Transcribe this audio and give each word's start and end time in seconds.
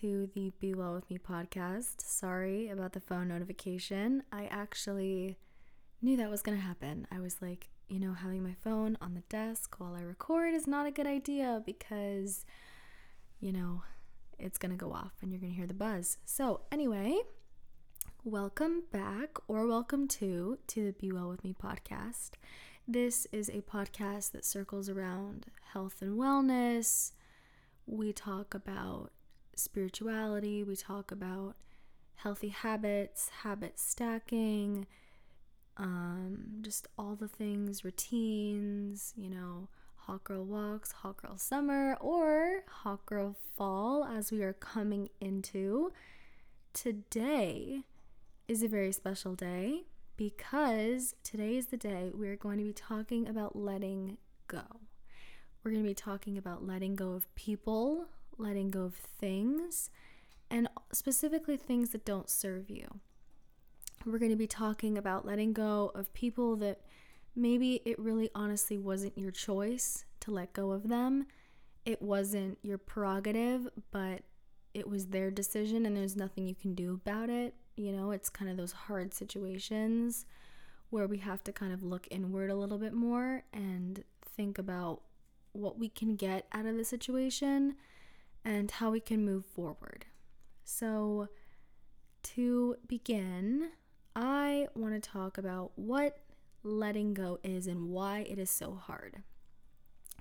to 0.00 0.28
the 0.34 0.52
Be 0.60 0.74
Well 0.74 0.92
With 0.92 1.08
Me 1.08 1.16
podcast. 1.16 2.02
Sorry 2.02 2.68
about 2.68 2.92
the 2.92 3.00
phone 3.00 3.28
notification. 3.28 4.24
I 4.30 4.44
actually 4.46 5.38
knew 6.02 6.18
that 6.18 6.28
was 6.30 6.42
going 6.42 6.58
to 6.58 6.62
happen. 6.62 7.06
I 7.10 7.18
was 7.18 7.40
like, 7.40 7.70
you 7.88 7.98
know, 7.98 8.12
having 8.12 8.42
my 8.42 8.54
phone 8.62 8.98
on 9.00 9.14
the 9.14 9.22
desk 9.30 9.76
while 9.78 9.94
I 9.94 10.02
record 10.02 10.52
is 10.52 10.66
not 10.66 10.86
a 10.86 10.90
good 10.90 11.06
idea 11.06 11.62
because, 11.64 12.44
you 13.40 13.52
know, 13.52 13.84
it's 14.38 14.58
going 14.58 14.70
to 14.70 14.76
go 14.76 14.92
off 14.92 15.14
and 15.22 15.30
you're 15.30 15.40
going 15.40 15.52
to 15.52 15.56
hear 15.56 15.66
the 15.66 15.72
buzz. 15.72 16.18
So, 16.26 16.60
anyway, 16.70 17.18
welcome 18.22 18.82
back 18.92 19.38
or 19.48 19.66
welcome 19.66 20.08
to 20.08 20.58
to 20.66 20.84
the 20.84 20.92
Be 20.92 21.10
Well 21.10 21.30
With 21.30 21.42
Me 21.42 21.54
podcast. 21.54 22.32
This 22.86 23.26
is 23.32 23.48
a 23.48 23.62
podcast 23.62 24.32
that 24.32 24.44
circles 24.44 24.90
around 24.90 25.46
health 25.72 26.02
and 26.02 26.18
wellness, 26.18 27.12
we 27.86 28.12
talk 28.12 28.52
about 28.52 29.10
spirituality, 29.58 30.62
we 30.62 30.76
talk 30.76 31.10
about 31.10 31.56
healthy 32.16 32.48
habits, 32.48 33.30
habit 33.42 33.78
stacking, 33.78 34.86
um, 35.76 36.58
just 36.62 36.88
all 36.98 37.14
the 37.14 37.28
things, 37.28 37.84
routines, 37.84 39.12
you 39.16 39.28
know, 39.28 39.68
hot 39.96 40.24
girl 40.24 40.44
walks, 40.44 40.92
hot 40.92 41.16
girl 41.18 41.36
summer, 41.36 41.96
or 42.00 42.62
hot 42.68 43.04
girl 43.06 43.36
fall 43.56 44.04
as 44.04 44.30
we 44.30 44.42
are 44.42 44.52
coming 44.52 45.08
into. 45.20 45.92
Today 46.72 47.82
is 48.48 48.62
a 48.62 48.68
very 48.68 48.92
special 48.92 49.34
day 49.34 49.84
because 50.16 51.14
today 51.22 51.56
is 51.56 51.66
the 51.66 51.76
day 51.76 52.10
we're 52.14 52.36
going 52.36 52.58
to 52.58 52.64
be 52.64 52.72
talking 52.72 53.28
about 53.28 53.56
letting 53.56 54.16
go. 54.46 54.62
We're 55.62 55.72
going 55.72 55.82
to 55.82 55.88
be 55.88 55.94
talking 55.94 56.38
about 56.38 56.64
letting 56.64 56.94
go 56.94 57.12
of 57.12 57.34
people, 57.34 58.06
letting 58.38 58.70
go 58.70 58.84
of 58.84 58.94
things, 58.94 59.90
and 60.50 60.68
specifically 60.92 61.56
things 61.56 61.90
that 61.90 62.04
don't 62.04 62.30
serve 62.30 62.70
you. 62.70 63.00
We're 64.04 64.18
going 64.18 64.30
to 64.30 64.36
be 64.36 64.46
talking 64.46 64.96
about 64.96 65.26
letting 65.26 65.52
go 65.52 65.90
of 65.94 66.12
people 66.14 66.56
that 66.56 66.80
maybe 67.34 67.82
it 67.84 67.98
really 67.98 68.30
honestly 68.34 68.78
wasn't 68.78 69.18
your 69.18 69.30
choice 69.30 70.04
to 70.20 70.30
let 70.30 70.52
go 70.52 70.70
of 70.70 70.88
them. 70.88 71.26
It 71.84 72.00
wasn't 72.00 72.58
your 72.62 72.78
prerogative, 72.78 73.68
but 73.90 74.22
it 74.74 74.88
was 74.88 75.06
their 75.06 75.30
decision 75.30 75.86
and 75.86 75.96
there's 75.96 76.16
nothing 76.16 76.46
you 76.46 76.54
can 76.54 76.74
do 76.74 76.94
about 76.94 77.30
it. 77.30 77.54
You 77.76 77.92
know, 77.92 78.10
it's 78.10 78.28
kind 78.28 78.50
of 78.50 78.56
those 78.56 78.72
hard 78.72 79.12
situations 79.12 80.24
where 80.90 81.06
we 81.06 81.18
have 81.18 81.42
to 81.44 81.52
kind 81.52 81.72
of 81.72 81.82
look 81.82 82.06
inward 82.10 82.50
a 82.50 82.54
little 82.54 82.78
bit 82.78 82.92
more 82.92 83.42
and 83.52 84.04
think 84.36 84.58
about 84.58 85.02
what 85.52 85.78
we 85.78 85.88
can 85.88 86.16
get 86.16 86.46
out 86.52 86.66
of 86.66 86.76
the 86.76 86.84
situation 86.84 87.74
and 88.46 88.70
how 88.70 88.90
we 88.90 89.00
can 89.00 89.24
move 89.24 89.44
forward. 89.44 90.06
So, 90.64 91.28
to 92.22 92.76
begin, 92.86 93.70
I 94.14 94.68
want 94.74 94.94
to 94.94 95.00
talk 95.00 95.36
about 95.36 95.72
what 95.74 96.18
letting 96.62 97.12
go 97.12 97.38
is 97.42 97.66
and 97.66 97.90
why 97.90 98.20
it 98.20 98.38
is 98.38 98.48
so 98.48 98.74
hard. 98.74 99.22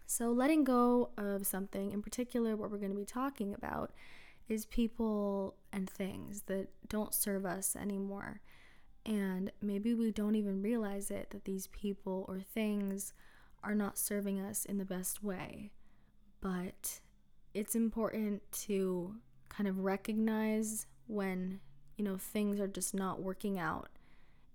So, 0.07 0.31
letting 0.31 0.63
go 0.63 1.11
of 1.17 1.45
something, 1.45 1.91
in 1.91 2.01
particular, 2.01 2.55
what 2.55 2.71
we're 2.71 2.79
going 2.79 2.91
to 2.91 2.97
be 2.97 3.05
talking 3.05 3.53
about 3.53 3.91
is 4.49 4.65
people 4.65 5.55
and 5.71 5.87
things 5.87 6.43
that 6.47 6.69
don't 6.89 7.13
serve 7.13 7.45
us 7.45 7.75
anymore. 7.75 8.41
And 9.05 9.51
maybe 9.61 9.93
we 9.93 10.11
don't 10.11 10.35
even 10.35 10.63
realize 10.63 11.11
it 11.11 11.29
that 11.29 11.45
these 11.45 11.67
people 11.67 12.25
or 12.27 12.39
things 12.39 13.13
are 13.63 13.75
not 13.75 13.99
serving 13.99 14.39
us 14.39 14.65
in 14.65 14.79
the 14.79 14.85
best 14.85 15.23
way. 15.23 15.71
But 16.41 17.01
it's 17.55 17.73
important 17.73 18.41
to 18.51 19.15
kind 19.47 19.67
of 19.67 19.79
recognize 19.79 20.87
when, 21.07 21.61
you 21.95 22.03
know, 22.03 22.17
things 22.17 22.59
are 22.59 22.67
just 22.67 22.93
not 22.93 23.21
working 23.21 23.57
out 23.57 23.87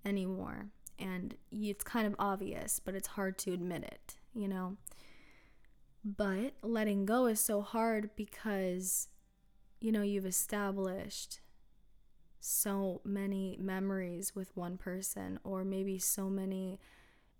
anymore. 0.05 0.67
And 0.99 1.35
it's 1.51 1.83
kind 1.83 2.05
of 2.05 2.15
obvious, 2.19 2.79
but 2.79 2.93
it's 2.93 3.07
hard 3.07 3.39
to 3.39 3.53
admit 3.53 3.83
it, 3.83 4.17
you 4.35 4.47
know? 4.47 4.77
But 6.05 6.53
letting 6.61 7.05
go 7.07 7.25
is 7.25 7.39
so 7.39 7.61
hard 7.61 8.11
because, 8.15 9.07
you 9.79 9.91
know, 9.91 10.03
you've 10.03 10.27
established 10.27 11.39
so 12.39 13.01
many 13.03 13.57
memories 13.59 14.35
with 14.35 14.55
one 14.55 14.77
person, 14.77 15.39
or 15.43 15.63
maybe 15.63 15.97
so 15.97 16.29
many 16.29 16.79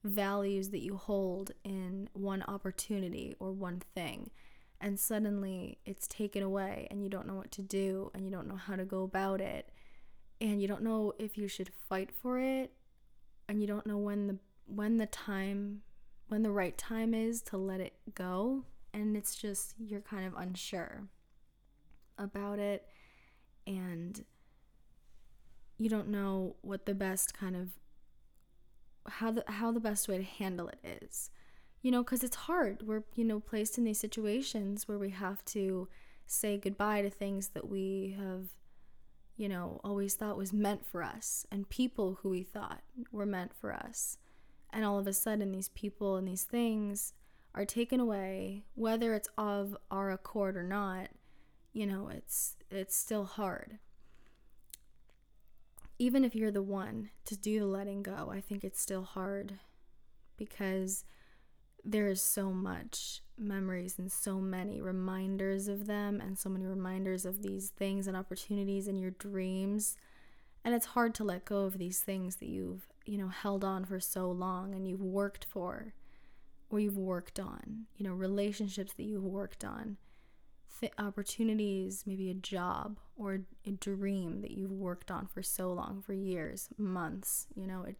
values 0.03 0.69
that 0.69 0.81
you 0.81 0.97
hold 0.97 1.51
in 1.63 2.09
one 2.13 2.43
opportunity 2.47 3.35
or 3.39 3.51
one 3.51 3.79
thing 3.93 4.31
and 4.81 4.99
suddenly 4.99 5.77
it's 5.85 6.07
taken 6.07 6.41
away 6.41 6.87
and 6.89 7.03
you 7.03 7.09
don't 7.09 7.27
know 7.27 7.35
what 7.35 7.51
to 7.51 7.61
do 7.61 8.09
and 8.13 8.25
you 8.25 8.31
don't 8.31 8.47
know 8.47 8.55
how 8.55 8.75
to 8.75 8.83
go 8.83 9.03
about 9.03 9.39
it. 9.39 9.69
And 10.41 10.59
you 10.59 10.67
don't 10.67 10.81
know 10.81 11.13
if 11.19 11.37
you 11.37 11.47
should 11.47 11.69
fight 11.87 12.09
for 12.11 12.39
it 12.39 12.73
and 13.47 13.61
you 13.61 13.67
don't 13.67 13.85
know 13.85 13.97
when 13.97 14.27
the 14.27 14.37
when 14.65 14.97
the 14.97 15.05
time 15.05 15.81
when 16.29 16.41
the 16.41 16.51
right 16.51 16.77
time 16.77 17.13
is 17.13 17.41
to 17.43 17.57
let 17.57 17.79
it 17.79 17.93
go. 18.15 18.65
And 18.93 19.15
it's 19.15 19.35
just 19.35 19.75
you're 19.77 20.01
kind 20.01 20.25
of 20.25 20.33
unsure 20.35 21.03
about 22.17 22.57
it. 22.57 22.87
And 23.67 24.25
you 25.77 25.89
don't 25.89 26.07
know 26.07 26.55
what 26.61 26.85
the 26.85 26.95
best 26.95 27.33
kind 27.35 27.55
of 27.55 27.69
how 29.07 29.31
the 29.31 29.43
how 29.47 29.71
the 29.71 29.79
best 29.79 30.07
way 30.07 30.17
to 30.17 30.23
handle 30.23 30.69
it 30.69 31.03
is 31.03 31.29
you 31.81 31.91
know 31.91 32.03
because 32.03 32.23
it's 32.23 32.35
hard. 32.35 32.85
We're 32.85 33.03
you 33.15 33.23
know 33.23 33.39
placed 33.39 33.77
in 33.77 33.83
these 33.83 33.99
situations 33.99 34.87
where 34.87 34.97
we 34.97 35.09
have 35.09 35.43
to 35.45 35.87
say 36.27 36.57
goodbye 36.57 37.01
to 37.01 37.09
things 37.09 37.49
that 37.49 37.69
we 37.69 38.15
have 38.17 38.45
you 39.37 39.49
know 39.49 39.81
always 39.83 40.15
thought 40.15 40.37
was 40.37 40.53
meant 40.53 40.85
for 40.85 41.03
us 41.03 41.45
and 41.51 41.69
people 41.69 42.19
who 42.21 42.29
we 42.29 42.43
thought 42.43 42.81
were 43.11 43.25
meant 43.25 43.53
for 43.53 43.73
us. 43.73 44.17
And 44.73 44.85
all 44.85 44.99
of 44.99 45.07
a 45.07 45.13
sudden 45.13 45.51
these 45.51 45.69
people 45.69 46.15
and 46.15 46.27
these 46.27 46.43
things 46.43 47.13
are 47.53 47.65
taken 47.65 47.99
away 47.99 48.63
whether 48.75 49.13
it's 49.13 49.27
of 49.37 49.75
our 49.89 50.09
accord 50.11 50.55
or 50.55 50.63
not 50.63 51.09
you 51.73 51.85
know 51.85 52.07
it's 52.07 52.55
it's 52.69 52.95
still 52.95 53.25
hard. 53.25 53.79
Even 55.99 56.23
if 56.23 56.35
you're 56.35 56.51
the 56.51 56.63
one 56.63 57.11
to 57.25 57.37
do 57.37 57.59
the 57.59 57.65
letting 57.67 58.01
go, 58.01 58.31
I 58.33 58.41
think 58.41 58.63
it's 58.63 58.81
still 58.81 59.03
hard 59.03 59.59
because 60.35 61.03
there 61.83 62.07
is 62.07 62.21
so 62.21 62.51
much 62.51 63.21
memories 63.37 63.97
and 63.97 64.11
so 64.11 64.39
many 64.39 64.81
reminders 64.81 65.67
of 65.67 65.87
them 65.87 66.21
and 66.21 66.37
so 66.37 66.49
many 66.49 66.65
reminders 66.65 67.25
of 67.25 67.41
these 67.41 67.69
things 67.69 68.07
and 68.07 68.15
opportunities 68.15 68.87
and 68.87 68.99
your 68.99 69.11
dreams. 69.11 69.97
And 70.63 70.75
it's 70.75 70.87
hard 70.87 71.15
to 71.15 71.23
let 71.23 71.45
go 71.45 71.65
of 71.65 71.77
these 71.77 71.99
things 71.99 72.35
that 72.37 72.49
you've 72.49 72.87
you 73.05 73.17
know 73.17 73.29
held 73.29 73.63
on 73.63 73.83
for 73.83 73.99
so 73.99 74.29
long 74.29 74.75
and 74.75 74.87
you've 74.87 75.01
worked 75.01 75.45
for 75.45 75.93
or 76.69 76.79
you've 76.79 76.97
worked 76.97 77.39
on 77.39 77.87
you 77.97 78.05
know 78.05 78.13
relationships 78.13 78.93
that 78.93 79.03
you've 79.03 79.23
worked 79.23 79.63
on 79.63 79.97
th- 80.81 80.93
opportunities, 80.97 82.03
maybe 82.05 82.29
a 82.29 82.33
job 82.35 82.97
or 83.15 83.41
a 83.65 83.71
dream 83.71 84.41
that 84.41 84.51
you've 84.51 84.71
worked 84.71 85.09
on 85.11 85.27
for 85.27 85.41
so 85.41 85.71
long, 85.71 86.01
for 86.01 86.13
years, 86.13 86.69
months, 86.77 87.47
you 87.55 87.65
know, 87.65 87.83
it 87.83 87.95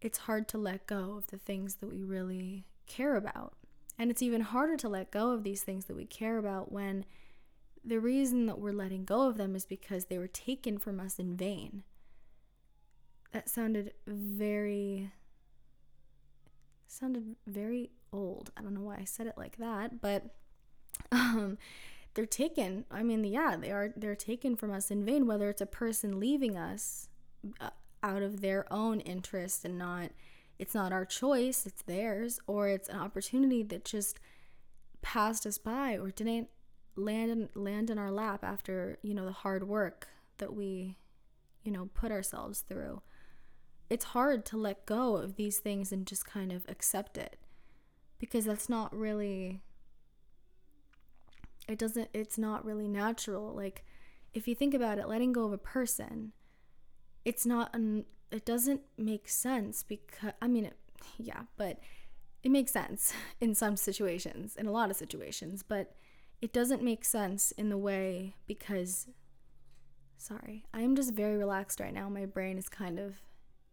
it's 0.00 0.18
hard 0.18 0.46
to 0.46 0.56
let 0.56 0.86
go 0.86 1.16
of 1.16 1.26
the 1.26 1.38
things 1.38 1.76
that 1.76 1.88
we 1.88 2.04
really 2.04 2.64
care 2.88 3.16
about. 3.16 3.54
And 3.98 4.10
it's 4.10 4.22
even 4.22 4.42
harder 4.42 4.76
to 4.76 4.88
let 4.88 5.10
go 5.10 5.30
of 5.30 5.42
these 5.42 5.62
things 5.62 5.86
that 5.86 5.96
we 5.96 6.04
care 6.04 6.38
about 6.38 6.70
when 6.70 7.04
the 7.84 8.00
reason 8.00 8.46
that 8.46 8.58
we're 8.58 8.72
letting 8.72 9.04
go 9.04 9.28
of 9.28 9.36
them 9.36 9.54
is 9.56 9.64
because 9.64 10.06
they 10.06 10.18
were 10.18 10.28
taken 10.28 10.78
from 10.78 11.00
us 11.00 11.18
in 11.18 11.36
vain. 11.36 11.82
That 13.32 13.48
sounded 13.48 13.92
very 14.06 15.10
sounded 16.86 17.36
very 17.46 17.90
old. 18.12 18.50
I 18.56 18.62
don't 18.62 18.74
know 18.74 18.82
why 18.82 18.98
I 19.00 19.04
said 19.04 19.26
it 19.26 19.36
like 19.36 19.58
that, 19.58 20.00
but 20.00 20.34
um, 21.12 21.58
they're 22.14 22.26
taken. 22.26 22.84
I 22.90 23.02
mean, 23.02 23.24
yeah, 23.24 23.56
they 23.56 23.70
are. 23.70 23.92
They're 23.96 24.14
taken 24.14 24.56
from 24.56 24.72
us 24.72 24.90
in 24.90 25.04
vain. 25.04 25.26
Whether 25.26 25.48
it's 25.48 25.60
a 25.60 25.66
person 25.66 26.18
leaving 26.18 26.56
us 26.56 27.08
uh, 27.60 27.70
out 28.02 28.22
of 28.22 28.40
their 28.40 28.70
own 28.72 29.00
interest 29.00 29.64
and 29.64 29.78
not, 29.78 30.10
it's 30.58 30.74
not 30.74 30.92
our 30.92 31.04
choice. 31.04 31.66
It's 31.66 31.82
theirs, 31.82 32.40
or 32.46 32.68
it's 32.68 32.88
an 32.88 32.98
opportunity 32.98 33.62
that 33.64 33.84
just 33.84 34.18
passed 35.02 35.46
us 35.46 35.58
by 35.58 35.96
or 35.96 36.10
didn't 36.10 36.48
land 36.96 37.30
in, 37.30 37.48
land 37.54 37.90
in 37.90 37.98
our 37.98 38.10
lap 38.10 38.42
after 38.42 38.98
you 39.02 39.14
know 39.14 39.24
the 39.24 39.32
hard 39.32 39.68
work 39.68 40.08
that 40.38 40.54
we, 40.54 40.96
you 41.64 41.72
know, 41.72 41.88
put 41.94 42.10
ourselves 42.10 42.60
through. 42.60 43.02
It's 43.90 44.06
hard 44.06 44.44
to 44.46 44.56
let 44.56 44.86
go 44.86 45.16
of 45.16 45.36
these 45.36 45.58
things 45.58 45.92
and 45.92 46.06
just 46.06 46.26
kind 46.26 46.52
of 46.52 46.66
accept 46.68 47.16
it 47.16 47.38
because 48.18 48.44
that's 48.44 48.68
not 48.68 48.94
really 48.94 49.62
it 51.68 51.78
doesn't 51.78 52.08
it's 52.12 52.38
not 52.38 52.64
really 52.64 52.88
natural 52.88 53.54
like 53.54 53.84
if 54.34 54.48
you 54.48 54.54
think 54.54 54.74
about 54.74 54.98
it 54.98 55.08
letting 55.08 55.32
go 55.32 55.44
of 55.44 55.52
a 55.52 55.58
person 55.58 56.32
it's 57.24 57.46
not 57.46 57.74
an, 57.74 58.04
it 58.30 58.44
doesn't 58.44 58.82
make 58.96 59.28
sense 59.28 59.82
because 59.82 60.32
i 60.42 60.48
mean 60.48 60.64
it, 60.64 60.76
yeah 61.18 61.42
but 61.56 61.78
it 62.42 62.50
makes 62.50 62.72
sense 62.72 63.12
in 63.40 63.54
some 63.54 63.76
situations 63.76 64.56
in 64.56 64.66
a 64.66 64.72
lot 64.72 64.90
of 64.90 64.96
situations 64.96 65.62
but 65.62 65.94
it 66.40 66.52
doesn't 66.52 66.82
make 66.82 67.04
sense 67.04 67.50
in 67.52 67.68
the 67.68 67.78
way 67.78 68.36
because 68.46 69.08
sorry, 70.18 70.64
I 70.74 70.82
am 70.82 70.96
just 70.96 71.14
very 71.14 71.36
relaxed 71.36 71.80
right 71.80 71.94
now. 71.94 72.08
My 72.08 72.26
brain 72.26 72.58
is 72.58 72.68
kind 72.68 72.98
of 72.98 73.22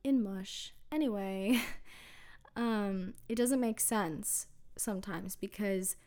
in 0.03 0.23
mush. 0.23 0.73
Anyway, 0.91 1.59
um 2.55 3.13
it 3.27 3.35
doesn't 3.35 3.59
make 3.59 3.81
sense 3.81 4.47
sometimes 4.77 5.35
because 5.35 5.97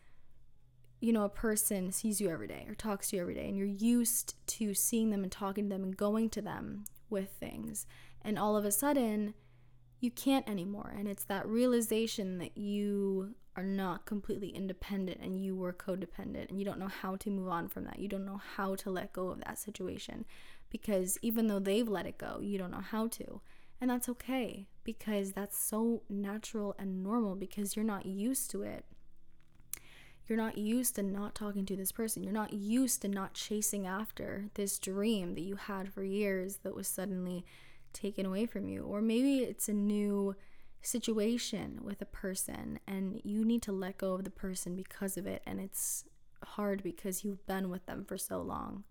you 1.01 1.12
know 1.12 1.25
a 1.25 1.29
person 1.29 1.93
sees 1.93 2.21
you 2.21 2.31
every 2.31 2.49
day 2.49 2.65
or 2.67 2.75
talks 2.75 3.11
to 3.11 3.17
you 3.17 3.23
every 3.23 3.35
day 3.35 3.47
and 3.47 3.56
you're 3.56 3.67
used 3.67 4.35
to 4.47 4.73
seeing 4.73 5.11
them 5.11 5.23
and 5.23 5.31
talking 5.31 5.65
to 5.65 5.75
them 5.75 5.83
and 5.83 5.97
going 5.97 6.31
to 6.31 6.41
them 6.41 6.85
with 7.11 7.31
things 7.33 7.87
and 8.29 8.39
all 8.39 8.57
of 8.57 8.65
a 8.65 8.71
sudden 8.71 9.35
you 10.01 10.11
can't 10.11 10.49
anymore 10.49 10.95
and 10.97 11.09
it's 11.09 11.25
that 11.25 11.49
realization 11.49 12.39
that 12.39 12.57
you 12.57 13.35
are 13.59 13.65
not 13.65 14.07
completely 14.07 14.51
independent 14.51 15.19
and 15.21 15.43
you 15.43 15.57
were 15.57 15.73
codependent 15.73 16.49
and 16.49 16.61
you 16.61 16.65
don't 16.65 16.79
know 16.79 16.87
how 16.87 17.17
to 17.17 17.29
move 17.29 17.49
on 17.49 17.69
from 17.69 17.85
that. 17.85 17.99
You 17.99 18.07
don't 18.07 18.25
know 18.25 18.41
how 18.55 18.77
to 18.77 18.89
let 18.89 19.13
go 19.13 19.31
of 19.31 19.41
that 19.41 19.59
situation 19.59 20.25
because 20.71 21.19
even 21.23 21.49
though 21.49 21.59
they've 21.59 21.89
let 21.89 22.07
it 22.07 22.19
go, 22.19 22.39
you 22.41 22.57
don't 22.57 22.71
know 22.71 22.85
how 22.93 23.09
to. 23.09 23.41
And 23.81 23.91
that's 23.91 24.09
okay 24.09 24.69
because 24.85 25.33
that's 25.33 25.59
so 25.59 26.03
natural 26.09 26.77
and 26.79 27.03
normal 27.03 27.35
because 27.35 27.75
you're 27.75 27.85
not 27.85 28.07
used 28.07 28.49
to 28.53 28.63
it. 28.63 28.85
You're 30.29 30.39
not 30.39 30.57
used 30.57 30.95
to 30.95 31.03
not 31.03 31.35
talking 31.35 31.67
to 31.67 31.75
this 31.75 31.91
person. 31.91 32.23
You're 32.23 32.33
not 32.33 32.53
used 32.53 33.03
to 33.03 33.09
not 33.09 33.35
chasing 33.35 33.89
after 33.89 34.51
this 34.55 34.79
dream 34.79 35.35
that 35.35 35.41
you 35.43 35.57
had 35.57 35.93
for 35.93 36.05
years 36.05 36.59
that 36.59 36.77
was 36.77 36.87
suddenly 36.87 37.45
taken 37.93 38.26
away 38.26 38.46
from 38.46 38.69
you. 38.69 38.82
Or 38.82 39.00
maybe 39.00 39.38
it's 39.38 39.69
a 39.69 39.75
new 39.75 40.37
situation 40.81 41.81
with 41.82 42.00
a 42.00 42.06
person 42.06 42.79
and 42.87 43.20
you 43.25 43.44
need 43.44 43.62
to 43.62 43.73
let 43.73 43.99
go 43.99 44.14
of 44.14 44.25
the 44.25 44.31
person 44.31 44.76
because 44.76 45.17
of 45.17 45.26
it 45.26 45.43
and 45.44 45.61
it's 45.61 46.05
hard 46.44 46.82
because 46.82 47.25
you've 47.25 47.44
been 47.46 47.69
with 47.69 47.85
them 47.87 48.05
for 48.05 48.17
so 48.17 48.40
long. 48.40 48.85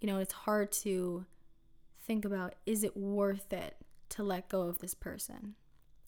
You 0.00 0.08
know, 0.08 0.18
it's 0.18 0.32
hard 0.32 0.72
to 0.72 1.26
think 2.02 2.24
about 2.24 2.54
is 2.64 2.84
it 2.84 2.96
worth 2.96 3.52
it 3.52 3.76
to 4.10 4.22
let 4.22 4.48
go 4.48 4.62
of 4.62 4.78
this 4.78 4.94
person? 4.94 5.54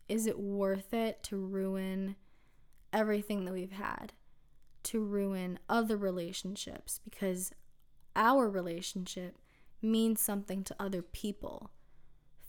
Is 0.08 0.26
it 0.26 0.38
worth 0.38 0.94
it 0.94 1.22
to 1.25 1.37
ruin 1.37 2.16
everything 2.93 3.44
that 3.44 3.52
we've 3.52 3.72
had? 3.72 4.12
To 4.84 5.04
ruin 5.04 5.58
other 5.69 5.96
relationships 5.96 7.00
because 7.04 7.52
our 8.16 8.49
relationship 8.49 9.37
means 9.80 10.20
something 10.20 10.64
to 10.64 10.76
other 10.78 11.02
people 11.02 11.70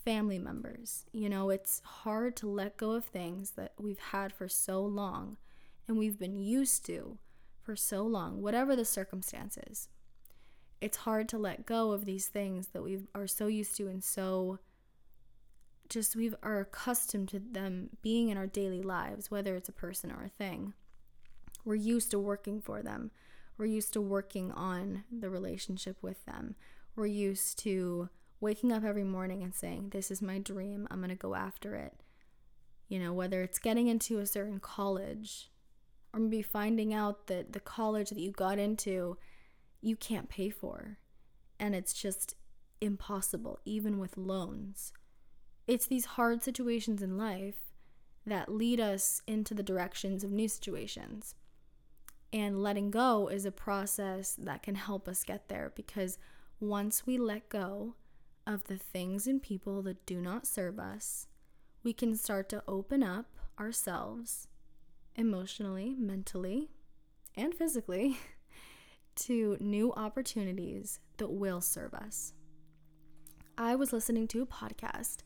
family 0.05 0.39
members. 0.39 1.05
You 1.11 1.29
know, 1.29 1.49
it's 1.49 1.81
hard 1.81 2.35
to 2.37 2.47
let 2.47 2.77
go 2.77 2.91
of 2.91 3.05
things 3.05 3.51
that 3.51 3.73
we've 3.77 3.99
had 3.99 4.33
for 4.33 4.47
so 4.47 4.81
long 4.81 5.37
and 5.87 5.97
we've 5.97 6.17
been 6.17 6.39
used 6.39 6.85
to 6.85 7.17
for 7.61 7.75
so 7.75 8.03
long, 8.03 8.41
whatever 8.41 8.75
the 8.75 8.85
circumstances. 8.85 9.89
It's 10.81 10.97
hard 10.97 11.27
to 11.29 11.37
let 11.37 11.65
go 11.65 11.91
of 11.91 12.05
these 12.05 12.27
things 12.27 12.67
that 12.67 12.81
we 12.81 13.01
are 13.13 13.27
so 13.27 13.47
used 13.47 13.75
to 13.77 13.87
and 13.87 14.03
so 14.03 14.59
just 15.89 16.15
we 16.15 16.31
are 16.41 16.59
accustomed 16.59 17.29
to 17.29 17.39
them 17.39 17.89
being 18.01 18.29
in 18.29 18.37
our 18.37 18.47
daily 18.47 18.81
lives, 18.81 19.29
whether 19.29 19.55
it's 19.55 19.69
a 19.69 19.73
person 19.73 20.11
or 20.11 20.23
a 20.23 20.29
thing. 20.29 20.73
We're 21.65 21.75
used 21.75 22.11
to 22.11 22.19
working 22.19 22.61
for 22.61 22.81
them. 22.81 23.11
We're 23.57 23.65
used 23.65 23.93
to 23.93 24.01
working 24.01 24.51
on 24.51 25.03
the 25.11 25.29
relationship 25.29 25.97
with 26.01 26.25
them. 26.25 26.55
We're 26.99 27.05
used 27.05 27.57
to 27.59 28.09
waking 28.41 28.73
up 28.73 28.83
every 28.83 29.05
morning 29.05 29.41
and 29.41 29.55
saying, 29.55 29.91
This 29.91 30.11
is 30.11 30.21
my 30.21 30.37
dream, 30.37 30.85
I'm 30.91 30.97
going 30.97 31.07
to 31.07 31.15
go 31.15 31.33
after 31.33 31.75
it. 31.75 31.93
You 32.89 32.99
know, 32.99 33.13
whether 33.13 33.41
it's 33.41 33.57
getting 33.57 33.87
into 33.87 34.19
a 34.19 34.25
certain 34.25 34.59
college 34.59 35.49
or 36.13 36.19
maybe 36.19 36.41
finding 36.41 36.93
out 36.93 37.27
that 37.27 37.53
the 37.53 37.61
college 37.61 38.09
that 38.09 38.19
you 38.19 38.31
got 38.31 38.59
into 38.59 39.17
you 39.79 39.95
can't 39.95 40.27
pay 40.27 40.49
for 40.49 40.97
and 41.57 41.73
it's 41.73 41.93
just 41.93 42.35
impossible, 42.81 43.61
even 43.63 43.97
with 43.97 44.17
loans. 44.17 44.91
It's 45.67 45.87
these 45.87 46.03
hard 46.03 46.43
situations 46.43 47.01
in 47.01 47.17
life 47.17 47.71
that 48.25 48.51
lead 48.51 48.81
us 48.81 49.21
into 49.25 49.53
the 49.53 49.63
directions 49.63 50.25
of 50.25 50.33
new 50.33 50.49
situations. 50.49 51.33
And 52.33 52.61
letting 52.61 52.91
go 52.91 53.29
is 53.29 53.45
a 53.45 53.51
process 53.51 54.35
that 54.37 54.63
can 54.63 54.75
help 54.75 55.07
us 55.07 55.23
get 55.23 55.47
there 55.47 55.71
because 55.77 56.17
once 56.59 57.05
we 57.05 57.17
let 57.17 57.49
go 57.49 57.95
of 58.45 58.65
the 58.65 58.77
things 58.77 59.27
and 59.27 59.41
people 59.41 59.81
that 59.83 60.05
do 60.05 60.19
not 60.19 60.45
serve 60.45 60.79
us, 60.79 61.27
we 61.83 61.93
can 61.93 62.15
start 62.15 62.49
to 62.49 62.63
open 62.67 63.01
up 63.03 63.27
ourselves 63.59 64.47
emotionally, 65.15 65.95
mentally, 65.97 66.69
and 67.35 67.53
physically 67.53 68.17
to 69.15 69.57
new 69.59 69.93
opportunities 69.93 70.99
that 71.17 71.29
will 71.29 71.61
serve 71.61 71.93
us. 71.93 72.33
I 73.57 73.75
was 73.75 73.93
listening 73.93 74.27
to 74.29 74.41
a 74.41 74.45
podcast 74.45 75.17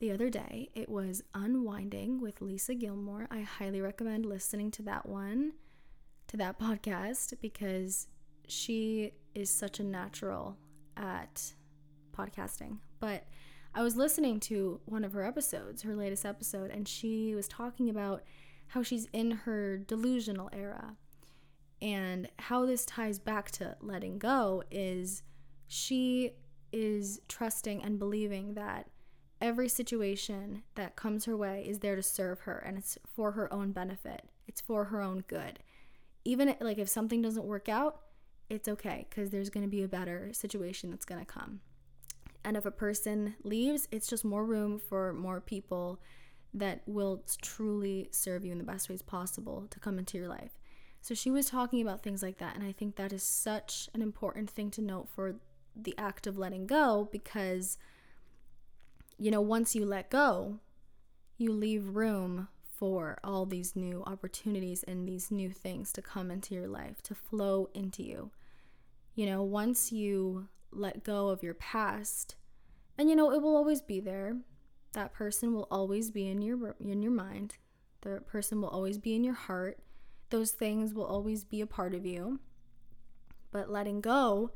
the 0.00 0.10
other 0.10 0.30
day. 0.30 0.70
It 0.74 0.88
was 0.88 1.22
Unwinding 1.34 2.20
with 2.20 2.40
Lisa 2.40 2.74
Gilmore. 2.74 3.28
I 3.30 3.40
highly 3.40 3.80
recommend 3.80 4.26
listening 4.26 4.70
to 4.72 4.82
that 4.82 5.06
one, 5.08 5.52
to 6.28 6.36
that 6.36 6.58
podcast, 6.60 7.34
because 7.40 8.08
she 8.48 9.12
is 9.34 9.50
such 9.50 9.80
a 9.80 9.84
natural 9.84 10.56
at 10.96 11.54
podcasting, 12.16 12.78
but 12.98 13.26
I 13.74 13.82
was 13.82 13.96
listening 13.96 14.40
to 14.40 14.80
one 14.84 15.04
of 15.04 15.12
her 15.12 15.24
episodes, 15.24 15.82
her 15.82 15.94
latest 15.94 16.26
episode, 16.26 16.70
and 16.70 16.88
she 16.88 17.34
was 17.34 17.46
talking 17.46 17.88
about 17.88 18.22
how 18.68 18.82
she's 18.82 19.06
in 19.12 19.30
her 19.30 19.78
delusional 19.78 20.50
era. 20.52 20.96
And 21.82 22.28
how 22.38 22.66
this 22.66 22.84
ties 22.84 23.18
back 23.18 23.50
to 23.52 23.76
letting 23.80 24.18
go 24.18 24.62
is 24.70 25.22
she 25.66 26.32
is 26.72 27.20
trusting 27.28 27.82
and 27.82 27.98
believing 27.98 28.54
that 28.54 28.88
every 29.40 29.68
situation 29.68 30.62
that 30.74 30.96
comes 30.96 31.24
her 31.24 31.36
way 31.36 31.64
is 31.66 31.78
there 31.78 31.96
to 31.96 32.02
serve 32.02 32.40
her 32.40 32.58
and 32.58 32.76
it's 32.76 32.98
for 33.14 33.32
her 33.32 33.52
own 33.52 33.72
benefit. 33.72 34.28
It's 34.46 34.60
for 34.60 34.84
her 34.86 35.00
own 35.00 35.24
good. 35.26 35.60
Even 36.24 36.54
like 36.60 36.78
if 36.78 36.88
something 36.88 37.22
doesn't 37.22 37.46
work 37.46 37.68
out, 37.68 38.02
it's 38.50 38.68
okay 38.68 39.06
because 39.08 39.30
there's 39.30 39.48
going 39.48 39.64
to 39.64 39.70
be 39.70 39.82
a 39.82 39.88
better 39.88 40.30
situation 40.32 40.90
that's 40.90 41.04
going 41.04 41.20
to 41.20 41.26
come. 41.26 41.60
And 42.44 42.56
if 42.56 42.66
a 42.66 42.70
person 42.70 43.36
leaves, 43.44 43.88
it's 43.90 44.08
just 44.08 44.24
more 44.24 44.44
room 44.44 44.78
for 44.78 45.12
more 45.12 45.40
people 45.40 46.00
that 46.52 46.82
will 46.86 47.22
truly 47.40 48.08
serve 48.10 48.44
you 48.44 48.52
in 48.52 48.58
the 48.58 48.64
best 48.64 48.88
ways 48.88 49.02
possible 49.02 49.66
to 49.70 49.78
come 49.78 49.98
into 49.98 50.18
your 50.18 50.28
life. 50.28 50.58
So 51.00 51.14
she 51.14 51.30
was 51.30 51.46
talking 51.46 51.80
about 51.80 52.02
things 52.02 52.22
like 52.22 52.38
that. 52.38 52.56
And 52.56 52.64
I 52.64 52.72
think 52.72 52.96
that 52.96 53.12
is 53.12 53.22
such 53.22 53.88
an 53.94 54.02
important 54.02 54.50
thing 54.50 54.70
to 54.72 54.82
note 54.82 55.08
for 55.08 55.36
the 55.76 55.94
act 55.96 56.26
of 56.26 56.36
letting 56.36 56.66
go 56.66 57.08
because, 57.12 57.78
you 59.16 59.30
know, 59.30 59.40
once 59.40 59.74
you 59.74 59.86
let 59.86 60.10
go, 60.10 60.58
you 61.38 61.52
leave 61.52 61.94
room 61.96 62.48
for 62.80 63.18
all 63.22 63.46
these 63.46 63.76
new 63.76 64.02
opportunities 64.06 64.82
and 64.82 65.06
these 65.06 65.30
new 65.30 65.50
things 65.50 65.92
to 65.92 66.02
come 66.02 66.30
into 66.30 66.54
your 66.54 66.66
life, 66.66 67.02
to 67.02 67.14
flow 67.14 67.68
into 67.74 68.02
you. 68.02 68.30
You 69.14 69.26
know, 69.26 69.42
once 69.42 69.92
you 69.92 70.48
let 70.72 71.04
go 71.04 71.28
of 71.28 71.42
your 71.42 71.54
past, 71.54 72.36
and 72.96 73.08
you 73.08 73.16
know, 73.16 73.32
it 73.32 73.42
will 73.42 73.56
always 73.56 73.82
be 73.82 74.00
there. 74.00 74.36
That 74.92 75.12
person 75.12 75.52
will 75.54 75.68
always 75.70 76.10
be 76.10 76.28
in 76.28 76.42
your 76.42 76.76
in 76.80 77.02
your 77.02 77.12
mind. 77.12 77.58
The 78.02 78.20
person 78.20 78.60
will 78.60 78.68
always 78.68 78.98
be 78.98 79.14
in 79.14 79.24
your 79.24 79.34
heart. 79.34 79.78
Those 80.30 80.52
things 80.52 80.94
will 80.94 81.04
always 81.06 81.44
be 81.44 81.60
a 81.60 81.66
part 81.66 81.94
of 81.94 82.06
you. 82.06 82.40
But 83.50 83.70
letting 83.70 84.00
go 84.00 84.52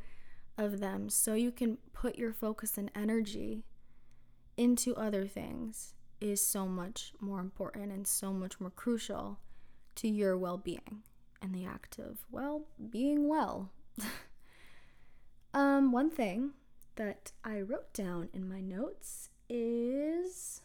of 0.56 0.78
them 0.80 1.08
so 1.08 1.34
you 1.34 1.50
can 1.50 1.78
put 1.92 2.16
your 2.16 2.32
focus 2.32 2.78
and 2.78 2.90
energy 2.94 3.64
into 4.56 4.94
other 4.94 5.26
things 5.26 5.94
is 6.20 6.44
so 6.44 6.66
much 6.66 7.12
more 7.20 7.40
important 7.40 7.90
and 7.92 8.06
so 8.06 8.32
much 8.32 8.61
more 8.61 8.70
crucial 8.70 9.40
to 9.96 10.08
your 10.08 10.37
well 10.37 10.56
being 10.56 11.02
and 11.42 11.54
the 11.54 11.64
act 11.64 11.99
of, 11.99 12.18
well, 12.30 12.66
being 12.90 13.28
well. 13.28 13.70
Um, 15.54 15.92
one 15.92 16.11
thing 16.11 16.50
that 16.96 17.30
I 17.44 17.61
wrote 17.61 17.92
down 17.94 18.28
in 18.32 18.49
my 18.49 18.61
notes 18.61 19.30
is 19.49 20.62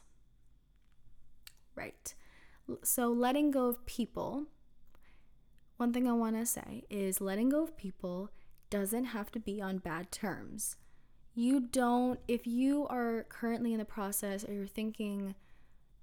right. 1.75 2.13
So, 2.81 3.10
letting 3.10 3.51
go 3.51 3.67
of 3.67 3.86
people. 3.86 4.48
One 5.77 5.93
thing 5.93 6.08
I 6.08 6.13
want 6.13 6.36
to 6.38 6.46
say 6.46 6.84
is 6.89 7.22
letting 7.22 7.50
go 7.50 7.63
of 7.63 7.77
people 7.77 8.31
doesn't 8.72 9.05
have 9.05 9.31
to 9.31 9.39
be 9.39 9.62
on 9.62 9.77
bad 9.77 10.12
terms. 10.12 10.75
You 11.36 11.62
don't, 11.62 12.19
if 12.27 12.46
you 12.48 12.86
are 12.88 13.25
currently 13.29 13.74
in 13.74 13.79
the 13.79 13.86
process 13.86 14.43
or 14.43 14.53
you're 14.53 14.67
thinking 14.67 15.36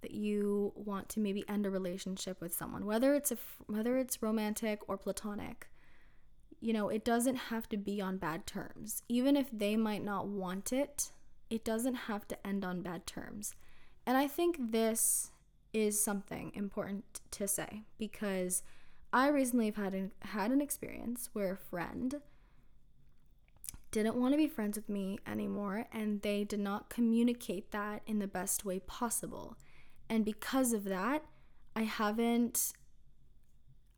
that 0.01 0.13
you 0.13 0.73
want 0.77 1.09
to 1.11 1.21
maybe 1.21 1.45
end 1.49 1.67
a 1.67 1.71
relationship 1.71 2.41
with 2.41 2.55
someone, 2.55 2.87
whether 2.87 3.15
it's 3.15 3.33
a 3.33 3.37
whether 3.67 3.99
it's 3.99 4.23
romantic 4.23 4.81
or 4.89 4.97
platonic, 4.97 5.69
you 6.61 6.73
know, 6.73 6.89
it 6.89 7.05
doesn't 7.05 7.37
have 7.37 7.69
to 7.69 7.77
be 7.77 8.01
on 8.01 8.17
bad 8.17 8.47
terms. 8.47 9.03
Even 9.09 9.37
if 9.37 9.47
they 9.53 9.77
might 9.77 10.05
not 10.05 10.27
want 10.27 10.73
it, 10.73 11.11
it 11.51 11.65
doesn't 11.65 11.95
have 11.95 12.27
to 12.29 12.47
end 12.47 12.65
on 12.65 12.83
bad 12.83 13.07
terms. 13.07 13.55
And 14.07 14.17
I 14.17 14.27
think 14.27 14.73
this 14.73 15.31
is 15.73 16.03
something 16.03 16.53
important 16.55 17.21
to 17.33 17.47
say 17.47 17.83
because 17.99 18.63
I 19.13 19.29
recently 19.29 19.67
have 19.67 19.77
had 19.77 19.95
an, 19.95 20.13
had 20.21 20.51
an 20.51 20.61
experience 20.61 21.31
where 21.33 21.53
a 21.53 21.57
friend 21.57 22.17
didn't 23.91 24.17
want 24.17 24.33
to 24.33 24.39
be 24.39 24.49
friends 24.49 24.77
with 24.77 24.89
me 24.89 25.19
anymore 25.27 25.87
and 25.93 26.23
they 26.23 26.45
did 26.45 26.61
not 26.61 26.91
communicate 26.91 27.71
that 27.71 28.03
in 28.07 28.19
the 28.19 28.27
best 28.27 28.65
way 28.65 28.79
possible. 28.81 29.57
And 30.09 30.25
because 30.25 30.73
of 30.73 30.85
that, 30.85 31.25
I 31.75 31.83
haven't 31.83 32.73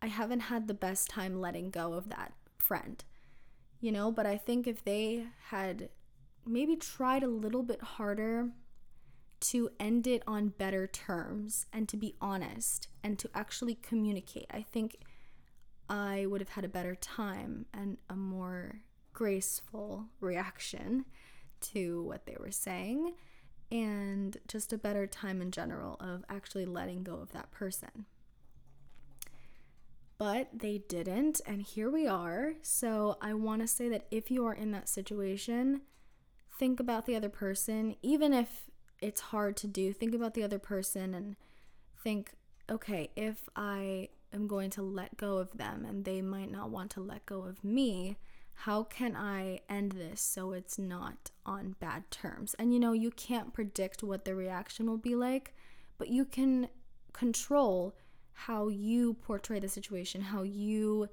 I 0.00 0.06
haven't 0.06 0.40
had 0.40 0.68
the 0.68 0.74
best 0.74 1.10
time 1.10 1.40
letting 1.40 1.70
go 1.70 1.94
of 1.94 2.08
that 2.08 2.32
friend. 2.68 3.02
You 3.80 3.92
know, 3.92 4.12
but 4.12 4.26
I 4.26 4.37
think 4.37 4.66
if 4.66 4.84
they 4.84 5.25
had 5.48 5.88
maybe 6.46 6.76
tried 6.76 7.22
a 7.22 7.28
little 7.28 7.62
bit 7.62 7.80
harder 7.80 8.50
to 9.40 9.70
end 9.78 10.06
it 10.06 10.22
on 10.26 10.48
better 10.48 10.87
terms 10.87 11.66
and 11.72 11.88
to 11.88 11.96
be 11.96 12.14
honest 12.20 12.88
and 13.02 13.18
to 13.20 13.30
actually 13.34 13.76
communicate, 13.76 14.46
I 14.50 14.62
think 14.62 14.98
I 15.88 16.26
would 16.26 16.40
have 16.40 16.50
had 16.50 16.64
a 16.64 16.68
better 16.68 16.94
time 16.94 17.66
and 17.72 17.98
a 18.10 18.16
more 18.16 18.80
graceful 19.12 20.06
reaction 20.20 21.04
to 21.60 22.02
what 22.02 22.26
they 22.26 22.37
were 22.38 22.50
saying 22.50 23.14
and 23.70 24.37
just 24.46 24.72
a 24.72 24.78
better 24.78 25.06
time 25.06 25.40
in 25.42 25.50
general 25.50 25.96
of 26.00 26.25
actually 26.28 26.64
letting 26.64 27.02
go 27.02 27.16
of 27.16 27.32
that 27.32 27.50
person. 27.50 28.06
But 30.18 30.48
they 30.52 30.78
didn't, 30.88 31.40
and 31.46 31.62
here 31.62 31.88
we 31.88 32.08
are. 32.08 32.54
So 32.62 33.18
I 33.20 33.34
want 33.34 33.62
to 33.62 33.68
say 33.68 33.88
that 33.88 34.06
if 34.10 34.30
you 34.30 34.44
are 34.46 34.52
in 34.52 34.72
that 34.72 34.88
situation, 34.88 35.82
think 36.58 36.80
about 36.80 37.06
the 37.06 37.14
other 37.14 37.28
person, 37.28 37.94
even 38.02 38.32
if 38.32 38.64
it's 39.00 39.20
hard 39.20 39.56
to 39.58 39.68
do, 39.68 39.92
think 39.92 40.14
about 40.14 40.34
the 40.34 40.42
other 40.42 40.58
person 40.58 41.14
and 41.14 41.37
think, 42.02 42.32
okay, 42.68 43.10
if 43.14 43.48
I 43.54 44.08
am 44.32 44.48
going 44.48 44.70
to 44.70 44.82
let 44.82 45.16
go 45.16 45.38
of 45.38 45.56
them 45.56 45.84
and 45.84 46.04
they 46.04 46.20
might 46.20 46.50
not 46.50 46.70
want 46.70 46.90
to 46.92 47.00
let 47.00 47.25
go 47.25 47.42
of 47.42 47.62
me, 47.62 48.16
how 48.62 48.82
can 48.82 49.14
I 49.14 49.60
end 49.68 49.92
this 49.92 50.20
so 50.20 50.50
it's 50.50 50.80
not 50.80 51.30
on 51.46 51.76
bad 51.78 52.10
terms? 52.10 52.54
And 52.58 52.75
you 52.75 52.80
know, 52.80 52.92
you 52.92 53.12
can't 53.12 53.54
predict 53.54 54.02
what 54.02 54.25
the 54.25 54.34
reaction 54.34 54.87
will 54.87 54.98
be 54.98 55.14
like, 55.14 55.54
but 55.96 56.08
you 56.08 56.25
can 56.25 56.68
control 57.12 57.94
how 58.47 58.68
you 58.68 59.14
portray 59.14 59.59
the 59.59 59.68
situation, 59.68 60.21
how 60.21 60.42
you, 60.42 61.09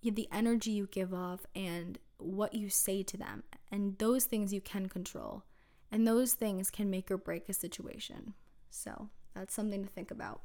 the 0.00 0.28
energy 0.30 0.70
you 0.70 0.86
give 0.86 1.12
off, 1.12 1.44
and 1.56 1.98
what 2.18 2.54
you 2.54 2.68
say 2.68 3.02
to 3.02 3.16
them. 3.16 3.42
And 3.72 3.98
those 3.98 4.26
things 4.26 4.52
you 4.52 4.60
can 4.60 4.88
control. 4.88 5.42
And 5.90 6.06
those 6.06 6.34
things 6.34 6.70
can 6.70 6.88
make 6.88 7.10
or 7.10 7.16
break 7.16 7.48
a 7.48 7.52
situation. 7.52 8.34
So 8.70 9.08
that's 9.34 9.52
something 9.52 9.82
to 9.82 9.90
think 9.90 10.12
about. 10.12 10.42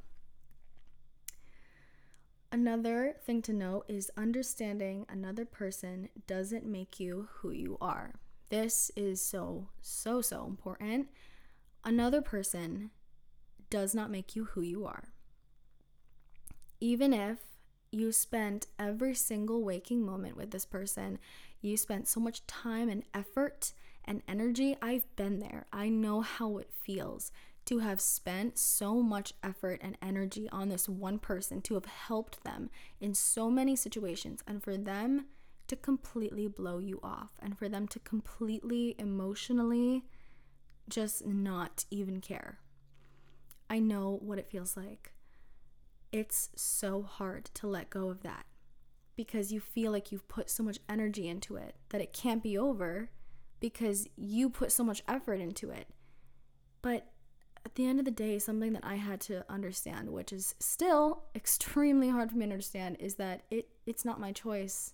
Another 2.52 3.16
thing 3.24 3.44
to 3.44 3.54
note 3.54 3.86
is 3.88 4.10
understanding 4.18 5.06
another 5.10 5.46
person 5.46 6.10
doesn't 6.26 6.66
make 6.66 7.00
you 7.00 7.30
who 7.36 7.52
you 7.52 7.78
are. 7.80 8.16
This 8.50 8.90
is 8.96 9.22
so, 9.22 9.68
so, 9.82 10.22
so 10.22 10.46
important. 10.46 11.10
Another 11.84 12.22
person 12.24 12.90
does 13.70 13.94
not 13.94 14.10
make 14.10 14.36
you 14.36 14.46
who 14.46 14.62
you 14.62 14.86
are. 14.86 15.10
Even 16.80 17.14
if 17.14 17.40
you 17.92 18.12
spent 18.12 18.68
every 18.78 19.16
single 19.16 19.64
waking 19.64 20.06
moment 20.06 20.38
with 20.38 20.52
this 20.52 20.66
person, 20.66 21.20
you 21.62 21.78
spent 21.78 22.08
so 22.08 22.20
much 22.20 22.46
time 22.46 22.90
and 22.90 23.04
effort 23.14 23.74
and 24.06 24.22
energy. 24.28 24.78
I've 24.82 25.14
been 25.16 25.40
there. 25.40 25.66
I 25.74 25.90
know 25.90 26.22
how 26.22 26.58
it 26.58 26.70
feels 26.72 27.32
to 27.66 27.80
have 27.80 28.00
spent 28.00 28.58
so 28.58 29.02
much 29.02 29.34
effort 29.44 29.82
and 29.84 29.98
energy 30.02 30.48
on 30.52 30.70
this 30.70 30.88
one 30.88 31.20
person, 31.20 31.62
to 31.62 31.74
have 31.74 31.86
helped 31.86 32.44
them 32.46 32.70
in 33.02 33.14
so 33.14 33.50
many 33.50 33.76
situations, 33.76 34.42
and 34.48 34.64
for 34.64 34.78
them 34.78 35.26
to 35.68 35.76
completely 35.76 36.48
blow 36.48 36.78
you 36.78 36.98
off, 37.04 37.32
and 37.42 37.58
for 37.58 37.68
them 37.68 37.86
to 37.90 38.00
completely 38.00 38.96
emotionally 38.98 40.06
just 40.88 41.26
not 41.26 41.84
even 41.92 42.22
care. 42.22 42.60
I 43.70 43.80
know 43.80 44.18
what 44.22 44.40
it 44.40 44.50
feels 44.50 44.78
like. 44.78 45.12
It's 46.12 46.50
so 46.56 47.04
hard 47.04 47.46
to 47.56 47.68
let 47.68 47.90
go 47.90 48.10
of 48.10 48.24
that 48.24 48.46
because 49.16 49.52
you 49.52 49.60
feel 49.60 49.92
like 49.92 50.12
you've 50.12 50.28
put 50.28 50.50
so 50.50 50.64
much 50.64 50.80
energy 50.88 51.28
into 51.28 51.56
it 51.58 51.76
that 51.90 52.02
it 52.02 52.14
can't 52.14 52.44
be 52.44 52.58
over 52.58 53.10
because 53.60 54.08
you 54.16 54.50
put 54.50 54.72
so 54.72 54.84
much 54.84 55.04
effort 55.08 55.42
into 55.42 55.70
it. 55.72 55.88
But 56.82 57.08
at 57.66 57.76
the 57.76 57.86
end 57.86 58.00
of 58.00 58.06
the 58.06 58.12
day, 58.12 58.40
something 58.40 58.74
that 58.74 58.86
I 58.86 58.96
had 58.96 59.20
to 59.22 59.44
understand, 59.52 60.12
which 60.12 60.32
is 60.32 60.56
still 60.60 61.24
extremely 61.36 62.10
hard 62.10 62.32
for 62.32 62.38
me 62.38 62.46
to 62.46 62.52
understand, 62.54 62.98
is 63.00 63.16
that 63.16 63.42
it 63.50 63.70
it's 63.86 64.06
not 64.06 64.20
my 64.20 64.32
choice. 64.32 64.94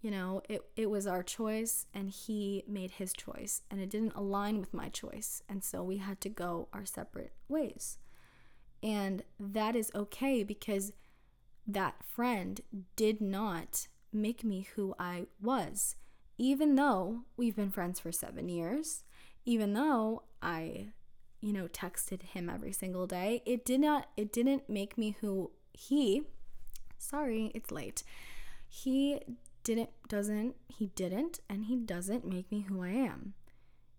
You 0.00 0.10
know, 0.10 0.42
it, 0.48 0.62
it 0.74 0.90
was 0.90 1.06
our 1.06 1.22
choice 1.22 1.86
and 1.94 2.10
he 2.10 2.64
made 2.66 2.90
his 2.90 3.12
choice 3.12 3.62
and 3.70 3.80
it 3.80 3.88
didn't 3.88 4.16
align 4.16 4.58
with 4.58 4.74
my 4.74 4.88
choice. 4.88 5.42
And 5.48 5.62
so 5.62 5.84
we 5.84 5.98
had 5.98 6.20
to 6.22 6.28
go 6.28 6.66
our 6.72 6.84
separate 6.84 7.32
ways. 7.48 7.98
And 8.82 9.22
that 9.38 9.76
is 9.76 9.90
okay 9.94 10.42
because 10.42 10.92
that 11.66 11.94
friend 12.04 12.60
did 12.96 13.20
not 13.20 13.86
make 14.12 14.44
me 14.44 14.66
who 14.74 14.94
I 14.98 15.26
was. 15.40 15.96
Even 16.38 16.74
though 16.74 17.22
we've 17.36 17.54
been 17.54 17.70
friends 17.70 18.00
for 18.00 18.10
seven 18.10 18.48
years, 18.48 19.04
even 19.44 19.74
though 19.74 20.24
I 20.42 20.88
you 21.42 21.52
know, 21.52 21.66
texted 21.66 22.22
him 22.22 22.48
every 22.48 22.72
single 22.72 23.06
day. 23.06 23.42
It 23.44 23.64
did 23.66 23.80
not 23.80 24.06
it 24.16 24.32
didn't 24.32 24.70
make 24.70 24.96
me 24.96 25.16
who 25.20 25.50
he 25.72 26.22
sorry, 26.96 27.50
it's 27.54 27.72
late. 27.72 28.04
He 28.68 29.20
didn't 29.64 29.90
doesn't 30.08 30.54
he 30.68 30.86
didn't 30.86 31.40
and 31.50 31.64
he 31.64 31.76
doesn't 31.76 32.24
make 32.24 32.50
me 32.50 32.60
who 32.68 32.82
I 32.82 32.90
am. 32.90 33.34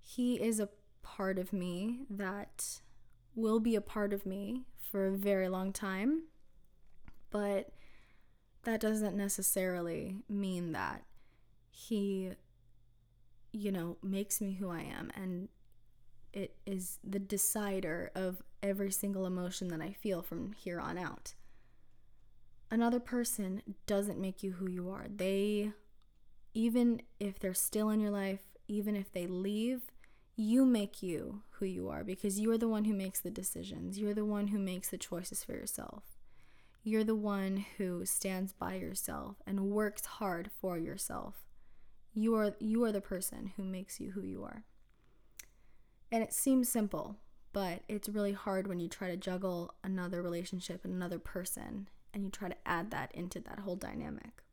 He 0.02 0.42
is 0.42 0.60
a 0.60 0.70
part 1.04 1.38
of 1.38 1.52
me 1.52 2.00
that 2.10 2.80
will 3.36 3.60
be 3.60 3.75
a 3.75 3.82
part 3.82 4.13
of 4.13 4.25
me 4.25 4.63
for 4.92 5.08
a 5.08 5.18
very 5.18 5.48
long 5.50 5.72
time. 5.72 6.24
But 7.30 7.72
that 8.63 8.80
doesn't 8.80 9.16
necessarily 9.16 10.18
mean 10.30 10.72
that 10.72 11.04
he 11.70 12.32
you 13.52 13.72
know 13.72 13.98
makes 14.02 14.40
me 14.40 14.54
who 14.54 14.70
I 14.70 14.82
am 14.82 15.12
and 15.16 15.50
it 16.34 16.56
is 16.66 17.00
the 17.04 17.20
decider 17.20 18.12
of 18.16 18.42
every 18.62 18.92
single 18.92 19.25
emotion 19.25 19.68
that 19.68 19.82
I 19.82 19.92
feel 19.92 20.22
from 20.22 20.54
here 20.54 20.80
on 20.80 20.98
out. 20.98 21.36
Another 22.72 23.00
person 23.00 23.62
doesn't 23.86 24.20
make 24.20 24.42
you 24.42 24.54
who 24.54 24.68
you 24.68 24.90
are. 24.90 25.06
They, 25.16 25.74
even 26.56 27.04
if 27.20 27.38
they're 27.38 27.54
still 27.54 27.92
in 27.92 28.00
your 28.00 28.10
life, 28.10 28.42
even 28.68 28.96
if 28.96 29.12
they 29.12 29.28
leave, 29.28 29.92
you 30.36 30.66
make 30.66 31.04
you 31.04 31.44
who 31.52 31.66
you 31.66 31.90
are 31.90 32.04
because 32.04 32.40
you 32.40 32.52
are 32.52 32.58
the 32.58 32.68
one 32.68 32.86
who 32.86 32.94
makes 32.94 33.20
the 33.20 33.30
decisions. 33.30 34.00
You're 34.00 34.13
the 34.13 34.25
one 34.25 34.48
who 34.48 34.58
makes 34.58 34.90
the 34.90 34.98
choices 34.98 35.44
for 35.44 35.54
yourself. 35.54 36.04
You're 36.84 37.04
the 37.04 37.16
one 37.16 37.66
who 37.78 38.06
stands 38.06 38.52
by 38.52 38.75
yourself 38.75 39.38
and 39.46 39.72
works 39.72 40.06
hard 40.06 40.50
for 40.60 40.78
yourself. 40.78 41.36
You 42.13 42.36
are 42.36 42.56
you 42.60 42.84
are 42.84 42.92
the 42.92 43.02
person 43.02 43.54
who 43.56 43.63
makes 43.63 44.00
you 44.00 44.12
who 44.12 44.22
you 44.22 44.44
are. 44.44 44.63
And 46.12 46.24
it 46.24 46.34
seems 46.34 46.70
simple, 46.70 47.18
but 47.54 47.84
it's 47.88 48.10
really 48.10 48.34
hard 48.34 48.68
when 48.68 48.80
you 48.80 48.88
try 48.88 49.08
to 49.10 49.18
juggle 49.18 49.74
another 49.84 50.22
relationship 50.22 50.84
and 50.84 50.94
another 50.94 51.20
person 51.20 51.88
and 52.13 52.24
you 52.24 52.30
try 52.30 52.50
to 52.50 52.68
add 52.68 52.92
that 52.92 53.12
into 53.16 53.40
that 53.40 53.60
whole 53.60 53.75
dynamic. 53.75 54.44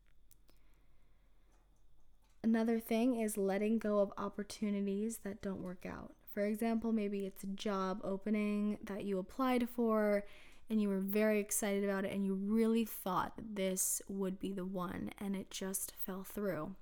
Another 2.43 2.81
thing 2.81 3.21
is 3.21 3.37
letting 3.37 3.79
go 3.79 3.99
of 3.99 4.13
opportunities 4.17 5.19
that 5.19 5.43
don't 5.43 5.63
work 5.63 5.85
out. 5.85 6.15
For 6.33 6.47
example, 6.47 6.93
maybe 6.93 7.27
it's 7.27 7.45
a 7.45 7.49
job 7.49 8.01
opening 8.03 8.79
that 8.85 9.05
you 9.05 9.19
applied 9.19 9.69
for 9.69 10.25
and 10.71 10.81
you 10.81 10.89
were 10.89 11.01
very 11.01 11.41
excited 11.41 11.85
about 11.85 12.05
it 12.05 12.13
and 12.13 12.25
you 12.25 12.35
really 12.35 12.85
thought 12.85 13.33
this 13.37 14.01
would 14.09 14.39
be 14.39 14.53
the 14.53 14.65
one 14.65 15.11
and 15.19 15.37
it 15.37 15.51
just 15.51 15.93
fell 15.97 16.23
through. 16.23 16.75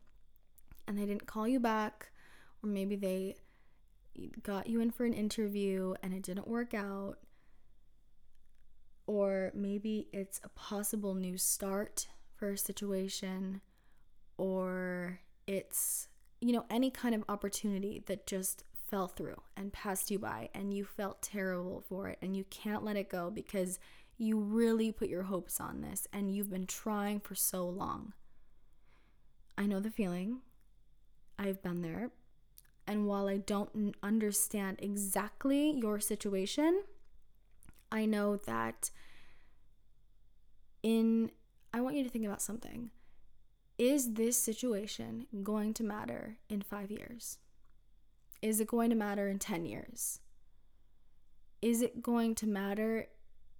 And 0.86 0.98
they 0.98 1.06
didn't 1.06 1.26
call 1.26 1.48
you 1.48 1.58
back, 1.58 2.12
or 2.62 2.68
maybe 2.68 2.96
they 2.96 3.36
got 4.42 4.68
you 4.68 4.80
in 4.80 4.90
for 4.90 5.04
an 5.04 5.12
interview 5.12 5.94
and 6.02 6.14
it 6.14 6.22
didn't 6.22 6.48
work 6.48 6.72
out, 6.72 7.16
or 9.06 9.50
maybe 9.54 10.08
it's 10.12 10.40
a 10.44 10.48
possible 10.50 11.14
new 11.14 11.36
start 11.36 12.08
for 12.34 12.50
a 12.50 12.58
situation, 12.58 13.60
or 14.36 15.20
it's, 15.48 16.06
you 16.40 16.52
know, 16.52 16.64
any 16.70 16.92
kind 16.92 17.14
of 17.14 17.24
opportunity 17.28 18.04
that 18.06 18.26
just 18.26 18.62
fell 18.88 19.08
through 19.08 19.42
and 19.56 19.72
passed 19.72 20.10
you 20.10 20.18
by 20.18 20.48
and 20.54 20.72
you 20.72 20.84
felt 20.84 21.22
terrible 21.22 21.82
for 21.88 22.08
it 22.08 22.18
and 22.22 22.36
you 22.36 22.44
can't 22.44 22.84
let 22.84 22.96
it 22.96 23.10
go 23.10 23.30
because 23.30 23.80
you 24.16 24.38
really 24.38 24.92
put 24.92 25.08
your 25.08 25.24
hopes 25.24 25.60
on 25.60 25.80
this 25.80 26.06
and 26.12 26.34
you've 26.34 26.50
been 26.50 26.66
trying 26.66 27.18
for 27.18 27.34
so 27.34 27.66
long. 27.68 28.12
I 29.56 29.66
know 29.66 29.80
the 29.80 29.90
feeling. 29.90 30.42
I've 31.38 31.62
been 31.62 31.82
there, 31.82 32.10
and 32.86 33.06
while 33.06 33.28
I 33.28 33.36
don't 33.36 33.94
understand 34.02 34.78
exactly 34.80 35.70
your 35.70 36.00
situation, 36.00 36.82
I 37.92 38.06
know 38.06 38.36
that 38.36 38.90
in 40.82 41.30
I 41.72 41.80
want 41.80 41.96
you 41.96 42.02
to 42.02 42.10
think 42.10 42.24
about 42.24 42.42
something. 42.42 42.90
Is 43.78 44.14
this 44.14 44.36
situation 44.36 45.26
going 45.44 45.72
to 45.74 45.84
matter 45.84 46.38
in 46.48 46.62
five 46.62 46.90
years? 46.90 47.38
Is 48.42 48.60
it 48.60 48.66
going 48.66 48.90
to 48.90 48.96
matter 48.96 49.28
in 49.28 49.38
10 49.38 49.66
years? 49.66 50.18
Is 51.62 51.80
it 51.80 52.02
going 52.02 52.34
to 52.36 52.46
matter 52.46 53.06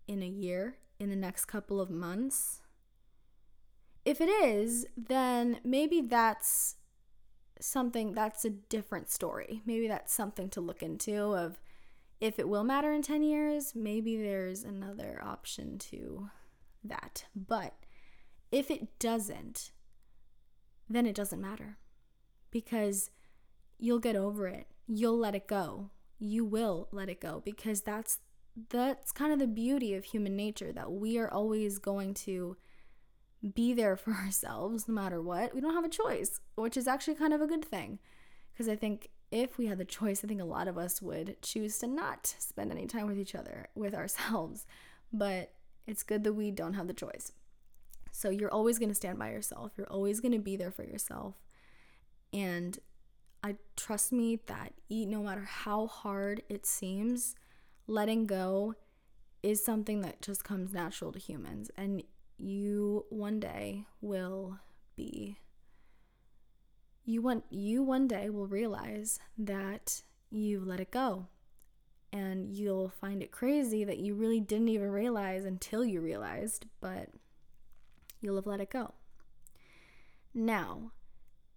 in 0.08 0.22
a 0.22 0.26
year, 0.26 0.76
in 0.98 1.10
the 1.10 1.16
next 1.16 1.44
couple 1.44 1.80
of 1.80 1.88
months? 1.88 2.62
If 4.04 4.20
it 4.20 4.28
is, 4.28 4.87
then 4.96 5.60
maybe 5.62 6.00
that's 6.00 6.76
something 7.60 8.12
that's 8.12 8.44
a 8.44 8.50
different 8.50 9.10
story. 9.10 9.62
Maybe 9.66 9.87
that's 9.87 10.12
something 10.12 10.48
to 10.50 10.60
look 10.60 10.82
into 10.82 11.37
of 11.37 11.60
if 12.20 12.40
it 12.40 12.48
will 12.48 12.64
matter 12.64 12.92
in 12.92 13.02
10 13.02 13.22
years, 13.22 13.72
maybe 13.76 14.16
there's 14.16 14.64
another 14.64 15.20
option 15.25 15.78
to 15.78 16.30
that. 16.82 17.26
But 17.37 17.75
if 18.50 18.70
it 18.70 18.98
doesn't, 18.98 19.70
then 20.88 21.07
it 21.07 21.14
doesn't 21.14 21.40
matter 21.40 21.78
because 22.50 23.11
you'll 23.78 23.99
get 23.99 24.16
over 24.16 24.47
it. 24.47 24.66
You'll 24.87 25.18
let 25.18 25.35
it 25.35 25.47
go. 25.47 25.90
You 26.18 26.45
will 26.45 26.88
let 26.90 27.09
it 27.09 27.21
go 27.21 27.42
because 27.45 27.83
that's 27.83 28.18
that's 28.71 29.12
kind 29.12 29.33
of 29.33 29.38
the 29.38 29.47
beauty 29.47 29.95
of 29.95 30.04
human 30.04 30.35
nature 30.35 30.73
that 30.73 30.90
we 30.90 31.16
are 31.16 31.30
always 31.30 31.78
going 31.78 32.12
to 32.12 32.57
be 33.54 33.73
there 33.73 33.97
for 33.97 34.12
ourselves 34.25 34.88
no 34.88 34.95
matter 34.95 35.23
what. 35.23 35.54
We 35.54 35.61
don't 35.61 35.75
have 35.75 35.85
a 35.85 35.88
choice, 35.88 36.40
which 36.57 36.76
is 36.76 36.88
actually 36.88 37.14
kind 37.14 37.33
of 37.33 37.40
a 37.40 37.47
good 37.47 37.64
thing 37.64 37.99
because 38.52 38.68
I 38.68 38.76
think 38.76 39.11
if 39.30 39.59
we 39.59 39.66
had 39.66 39.78
the 39.78 39.85
choice, 39.85 40.25
I 40.25 40.26
think 40.26 40.40
a 40.40 40.47
lot 40.47 40.68
of 40.68 40.78
us 40.78 41.02
would 41.02 41.40
choose 41.42 41.78
to 41.78 41.87
not 41.87 42.35
spend 42.38 42.73
any 42.73 42.87
time 42.87 43.07
with 43.07 43.18
each 43.18 43.35
other, 43.35 43.68
with 43.75 43.95
ourselves. 43.95 44.66
But 45.12 45.52
it's 45.87 46.02
good 46.02 46.25
that 46.25 46.35
we 46.35 46.50
don't 46.50 46.75
have 46.75 46.87
the 46.87 46.95
choice. 46.95 47.33
So 48.18 48.30
you're 48.30 48.52
always 48.52 48.80
going 48.80 48.88
to 48.88 48.96
stand 48.96 49.16
by 49.16 49.30
yourself. 49.30 49.70
You're 49.76 49.92
always 49.92 50.18
going 50.18 50.32
to 50.32 50.40
be 50.40 50.56
there 50.56 50.72
for 50.72 50.82
yourself. 50.82 51.37
And 52.32 52.76
I 53.44 53.54
trust 53.76 54.10
me 54.10 54.40
that 54.46 54.72
no 54.90 55.22
matter 55.22 55.44
how 55.44 55.87
hard 55.87 56.42
it 56.48 56.66
seems, 56.66 57.37
letting 57.87 58.26
go 58.26 58.75
is 59.44 59.64
something 59.64 60.00
that 60.00 60.20
just 60.20 60.42
comes 60.42 60.72
natural 60.72 61.12
to 61.12 61.18
humans. 61.20 61.70
And 61.76 62.02
you 62.38 63.06
one 63.10 63.38
day 63.38 63.84
will 64.00 64.58
be 64.96 65.38
you 67.04 67.22
want 67.22 67.44
you 67.50 67.84
one 67.84 68.08
day 68.08 68.30
will 68.30 68.48
realize 68.48 69.20
that 69.38 70.02
you've 70.30 70.66
let 70.66 70.80
it 70.80 70.90
go 70.90 71.26
and 72.12 72.52
you'll 72.52 72.88
find 72.88 73.22
it 73.22 73.30
crazy 73.30 73.84
that 73.84 73.98
you 73.98 74.14
really 74.14 74.40
didn't 74.40 74.68
even 74.68 74.90
realize 74.90 75.44
until 75.44 75.84
you 75.84 76.00
realized 76.00 76.66
but 76.80 77.08
you'll 78.20 78.37
have 78.37 78.46
let 78.46 78.60
it 78.60 78.70
go 78.70 78.94
now 80.34 80.92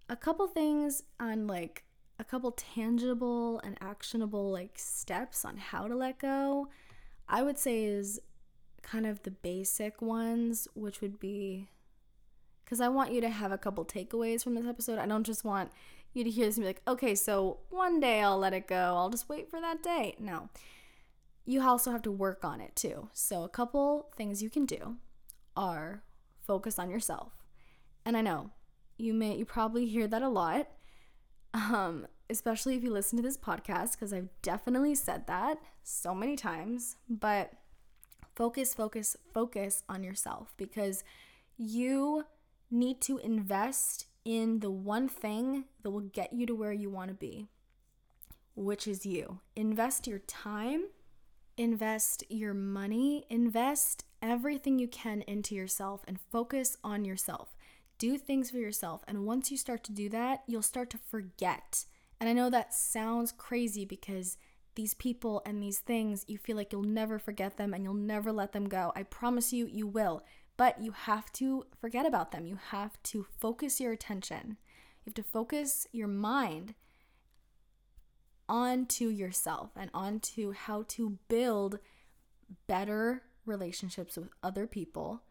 a 0.09 0.15
couple 0.15 0.47
things 0.47 1.03
on 1.19 1.47
like 1.47 1.83
a 2.19 2.23
couple 2.23 2.51
tangible 2.51 3.59
and 3.63 3.77
actionable 3.81 4.51
like 4.51 4.71
steps 4.75 5.43
on 5.43 5.57
how 5.57 5.87
to 5.87 5.95
let 5.95 6.19
go 6.19 6.67
i 7.27 7.41
would 7.41 7.57
say 7.57 7.83
is 7.83 8.19
kind 8.81 9.05
of 9.05 9.21
the 9.23 9.31
basic 9.31 10.01
ones 10.01 10.67
which 10.73 11.01
would 11.01 11.19
be 11.19 11.67
because 12.71 12.79
I 12.79 12.87
want 12.87 13.11
you 13.11 13.19
to 13.19 13.29
have 13.29 13.51
a 13.51 13.57
couple 13.57 13.83
takeaways 13.83 14.45
from 14.45 14.55
this 14.55 14.65
episode. 14.65 14.97
I 14.97 15.05
don't 15.05 15.25
just 15.25 15.43
want 15.43 15.71
you 16.13 16.23
to 16.23 16.29
hear 16.29 16.45
this 16.45 16.55
and 16.55 16.63
be 16.63 16.69
like, 16.69 16.81
okay, 16.87 17.15
so 17.15 17.57
one 17.69 17.99
day 17.99 18.21
I'll 18.21 18.37
let 18.37 18.53
it 18.53 18.65
go. 18.65 18.95
I'll 18.95 19.09
just 19.09 19.27
wait 19.27 19.49
for 19.49 19.59
that 19.59 19.83
day. 19.83 20.15
No. 20.17 20.47
You 21.43 21.61
also 21.63 21.91
have 21.91 22.01
to 22.03 22.11
work 22.11 22.45
on 22.45 22.61
it 22.61 22.73
too. 22.77 23.09
So, 23.11 23.43
a 23.43 23.49
couple 23.49 24.09
things 24.15 24.41
you 24.41 24.49
can 24.49 24.65
do 24.65 24.95
are 25.57 26.03
focus 26.51 26.77
on 26.77 26.89
yourself. 26.89 27.31
And 28.05 28.17
I 28.17 28.21
know 28.21 28.49
you 28.97 29.13
may, 29.13 29.37
you 29.37 29.45
probably 29.45 29.85
hear 29.85 30.05
that 30.05 30.21
a 30.21 30.27
lot, 30.27 30.67
um, 31.53 32.07
especially 32.29 32.75
if 32.75 32.83
you 32.83 32.91
listen 32.91 33.15
to 33.15 33.23
this 33.23 33.37
podcast, 33.37 33.93
because 33.93 34.11
I've 34.11 34.27
definitely 34.41 34.95
said 34.95 35.27
that 35.27 35.59
so 35.81 36.13
many 36.13 36.35
times. 36.35 36.97
But 37.09 37.53
focus, 38.35 38.73
focus, 38.73 39.15
focus 39.33 39.83
on 39.87 40.03
yourself 40.03 40.53
because 40.57 41.05
you 41.55 42.25
need 42.69 42.99
to 43.03 43.17
invest 43.19 44.07
in 44.25 44.59
the 44.59 44.71
one 44.71 45.07
thing 45.07 45.63
that 45.83 45.91
will 45.91 46.01
get 46.01 46.33
you 46.33 46.45
to 46.47 46.53
where 46.53 46.73
you 46.73 46.89
want 46.89 47.07
to 47.07 47.15
be, 47.15 47.47
which 48.55 48.89
is 48.89 49.05
you. 49.05 49.39
Invest 49.55 50.05
your 50.05 50.19
time, 50.19 50.87
invest 51.55 52.25
your 52.27 52.53
money, 52.53 53.25
invest 53.29 54.03
everything 54.21 54.79
you 54.79 54.87
can 54.87 55.21
into 55.23 55.55
yourself 55.55 56.01
and 56.07 56.19
focus 56.31 56.77
on 56.83 57.05
yourself. 57.05 57.55
Do 57.97 58.17
things 58.17 58.51
for 58.51 58.57
yourself. 58.57 59.03
And 59.07 59.25
once 59.25 59.51
you 59.51 59.57
start 59.57 59.83
to 59.85 59.91
do 59.91 60.09
that, 60.09 60.43
you'll 60.47 60.61
start 60.61 60.89
to 60.91 60.97
forget. 60.97 61.85
And 62.19 62.29
I 62.29 62.33
know 62.33 62.49
that 62.49 62.73
sounds 62.73 63.31
crazy 63.31 63.85
because 63.85 64.37
these 64.75 64.93
people 64.93 65.41
and 65.45 65.61
these 65.61 65.79
things, 65.79 66.25
you 66.27 66.37
feel 66.37 66.55
like 66.55 66.71
you'll 66.71 66.83
never 66.83 67.19
forget 67.19 67.57
them 67.57 67.73
and 67.73 67.83
you'll 67.83 67.93
never 67.93 68.31
let 68.31 68.53
them 68.53 68.69
go. 68.69 68.91
I 68.95 69.03
promise 69.03 69.51
you, 69.51 69.67
you 69.67 69.87
will. 69.87 70.23
But 70.57 70.81
you 70.81 70.91
have 70.91 71.31
to 71.33 71.65
forget 71.79 72.05
about 72.05 72.31
them. 72.31 72.45
You 72.45 72.57
have 72.69 73.01
to 73.03 73.25
focus 73.39 73.79
your 73.79 73.91
attention. 73.91 74.57
You 75.03 75.09
have 75.09 75.13
to 75.15 75.23
focus 75.23 75.87
your 75.91 76.07
mind 76.07 76.75
onto 78.47 79.07
yourself 79.07 79.71
and 79.75 79.89
onto 79.93 80.51
how 80.51 80.83
to 80.89 81.17
build 81.27 81.79
better 82.67 83.23
relationships 83.45 84.17
with 84.17 84.29
other 84.43 84.67
people, 84.67 85.23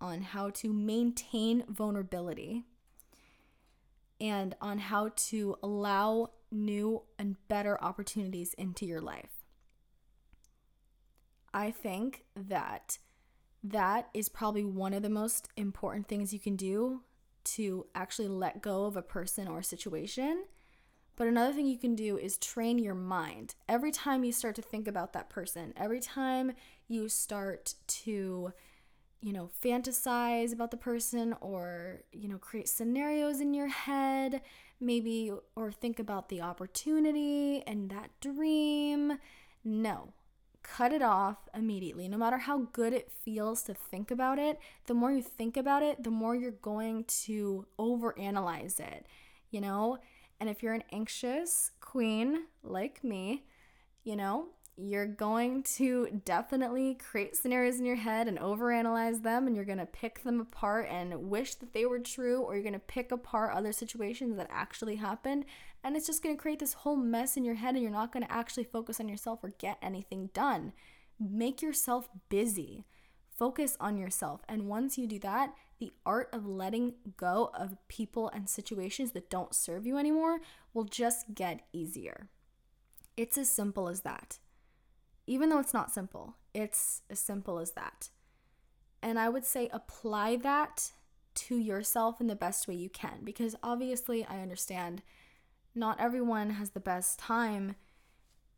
on 0.00 0.20
how 0.20 0.50
to 0.50 0.72
maintain 0.72 1.64
vulnerability, 1.68 2.64
and 4.20 4.54
on 4.60 4.78
how 4.78 5.10
to 5.16 5.56
allow 5.62 6.30
new 6.50 7.02
and 7.18 7.36
better 7.48 7.82
opportunities 7.82 8.54
into 8.54 8.86
your 8.86 9.00
life. 9.00 9.44
I 11.52 11.70
think 11.70 12.24
that 12.34 12.98
that 13.64 14.08
is 14.14 14.28
probably 14.28 14.64
one 14.64 14.94
of 14.94 15.02
the 15.02 15.08
most 15.10 15.48
important 15.56 16.08
things 16.08 16.32
you 16.32 16.38
can 16.38 16.56
do 16.56 17.02
to 17.44 17.86
actually 17.94 18.28
let 18.28 18.62
go 18.62 18.84
of 18.84 18.96
a 18.96 19.02
person 19.02 19.48
or 19.48 19.60
a 19.60 19.64
situation. 19.64 20.44
But 21.16 21.28
another 21.28 21.54
thing 21.54 21.66
you 21.66 21.78
can 21.78 21.94
do 21.94 22.18
is 22.18 22.36
train 22.36 22.78
your 22.78 22.94
mind. 22.94 23.54
Every 23.68 23.90
time 23.90 24.22
you 24.22 24.32
start 24.32 24.54
to 24.56 24.62
think 24.62 24.86
about 24.86 25.14
that 25.14 25.30
person, 25.30 25.72
every 25.76 26.00
time 26.00 26.52
you 26.88 27.08
start 27.08 27.74
to, 27.86 28.52
you 29.20 29.32
know, 29.32 29.50
fantasize 29.64 30.52
about 30.52 30.70
the 30.70 30.76
person 30.76 31.34
or, 31.40 32.02
you 32.12 32.28
know, 32.28 32.38
create 32.38 32.68
scenarios 32.68 33.40
in 33.40 33.54
your 33.54 33.68
head, 33.68 34.42
maybe, 34.80 35.32
or 35.54 35.72
think 35.72 35.98
about 35.98 36.28
the 36.28 36.40
opportunity 36.40 37.62
and 37.66 37.90
that 37.90 38.10
dream. 38.20 39.18
No, 39.64 40.12
cut 40.62 40.92
it 40.92 41.02
off 41.02 41.48
immediately. 41.54 42.08
No 42.08 42.18
matter 42.18 42.38
how 42.38 42.68
good 42.72 42.92
it 42.92 43.10
feels 43.10 43.62
to 43.64 43.74
think 43.74 44.10
about 44.10 44.38
it, 44.38 44.58
the 44.86 44.94
more 44.94 45.12
you 45.12 45.22
think 45.22 45.56
about 45.56 45.82
it, 45.82 46.02
the 46.04 46.10
more 46.10 46.36
you're 46.36 46.50
going 46.50 47.04
to 47.04 47.66
overanalyze 47.78 48.78
it, 48.78 49.06
you 49.50 49.60
know? 49.60 49.98
And 50.38 50.50
if 50.50 50.62
you're 50.62 50.74
an 50.74 50.84
anxious 50.92 51.70
queen 51.80 52.44
like 52.62 53.02
me, 53.02 53.44
you 54.04 54.16
know, 54.16 54.48
you're 54.78 55.06
going 55.06 55.62
to 55.62 56.20
definitely 56.26 56.94
create 56.94 57.34
scenarios 57.34 57.78
in 57.78 57.86
your 57.86 57.96
head 57.96 58.28
and 58.28 58.38
overanalyze 58.38 59.22
them 59.22 59.46
and 59.46 59.56
you're 59.56 59.64
going 59.64 59.78
to 59.78 59.86
pick 59.86 60.22
them 60.22 60.38
apart 60.38 60.86
and 60.90 61.30
wish 61.30 61.54
that 61.54 61.72
they 61.72 61.86
were 61.86 61.98
true 61.98 62.42
or 62.42 62.54
you're 62.54 62.62
going 62.62 62.74
to 62.74 62.78
pick 62.78 63.10
apart 63.10 63.54
other 63.54 63.72
situations 63.72 64.36
that 64.36 64.48
actually 64.50 64.96
happened 64.96 65.46
and 65.82 65.96
it's 65.96 66.06
just 66.06 66.22
going 66.22 66.36
to 66.36 66.40
create 66.40 66.58
this 66.58 66.74
whole 66.74 66.96
mess 66.96 67.36
in 67.36 67.44
your 67.44 67.54
head 67.54 67.74
and 67.74 67.82
you're 67.82 67.90
not 67.90 68.12
going 68.12 68.24
to 68.24 68.32
actually 68.32 68.64
focus 68.64 69.00
on 69.00 69.08
yourself 69.08 69.42
or 69.42 69.54
get 69.58 69.78
anything 69.80 70.30
done. 70.34 70.72
Make 71.18 71.62
yourself 71.62 72.08
busy. 72.28 72.84
Focus 73.30 73.76
on 73.80 73.96
yourself. 73.96 74.42
And 74.48 74.68
once 74.68 74.98
you 74.98 75.06
do 75.06 75.18
that, 75.20 75.54
the 75.78 75.92
art 76.04 76.28
of 76.32 76.44
letting 76.44 76.94
go 77.16 77.50
of 77.54 77.76
people 77.88 78.28
and 78.30 78.48
situations 78.48 79.12
that 79.12 79.30
don't 79.30 79.54
serve 79.54 79.86
you 79.86 79.96
anymore 79.96 80.40
will 80.74 80.84
just 80.84 81.34
get 81.34 81.66
easier. 81.72 82.28
It's 83.16 83.38
as 83.38 83.48
simple 83.48 83.88
as 83.88 84.00
that 84.02 84.38
even 85.26 85.48
though 85.48 85.58
it's 85.58 85.74
not 85.74 85.92
simple, 85.92 86.36
it's 86.54 87.02
as 87.10 87.18
simple 87.18 87.58
as 87.58 87.72
that. 87.72 88.10
And 89.02 89.18
I 89.18 89.28
would 89.28 89.44
say 89.44 89.68
apply 89.72 90.36
that 90.36 90.92
to 91.34 91.58
yourself 91.58 92.20
in 92.20 92.28
the 92.28 92.34
best 92.36 92.66
way 92.66 92.74
you 92.74 92.88
can 92.88 93.20
because 93.22 93.54
obviously 93.62 94.24
I 94.24 94.40
understand 94.40 95.02
not 95.74 96.00
everyone 96.00 96.50
has 96.50 96.70
the 96.70 96.80
best 96.80 97.18
time, 97.18 97.76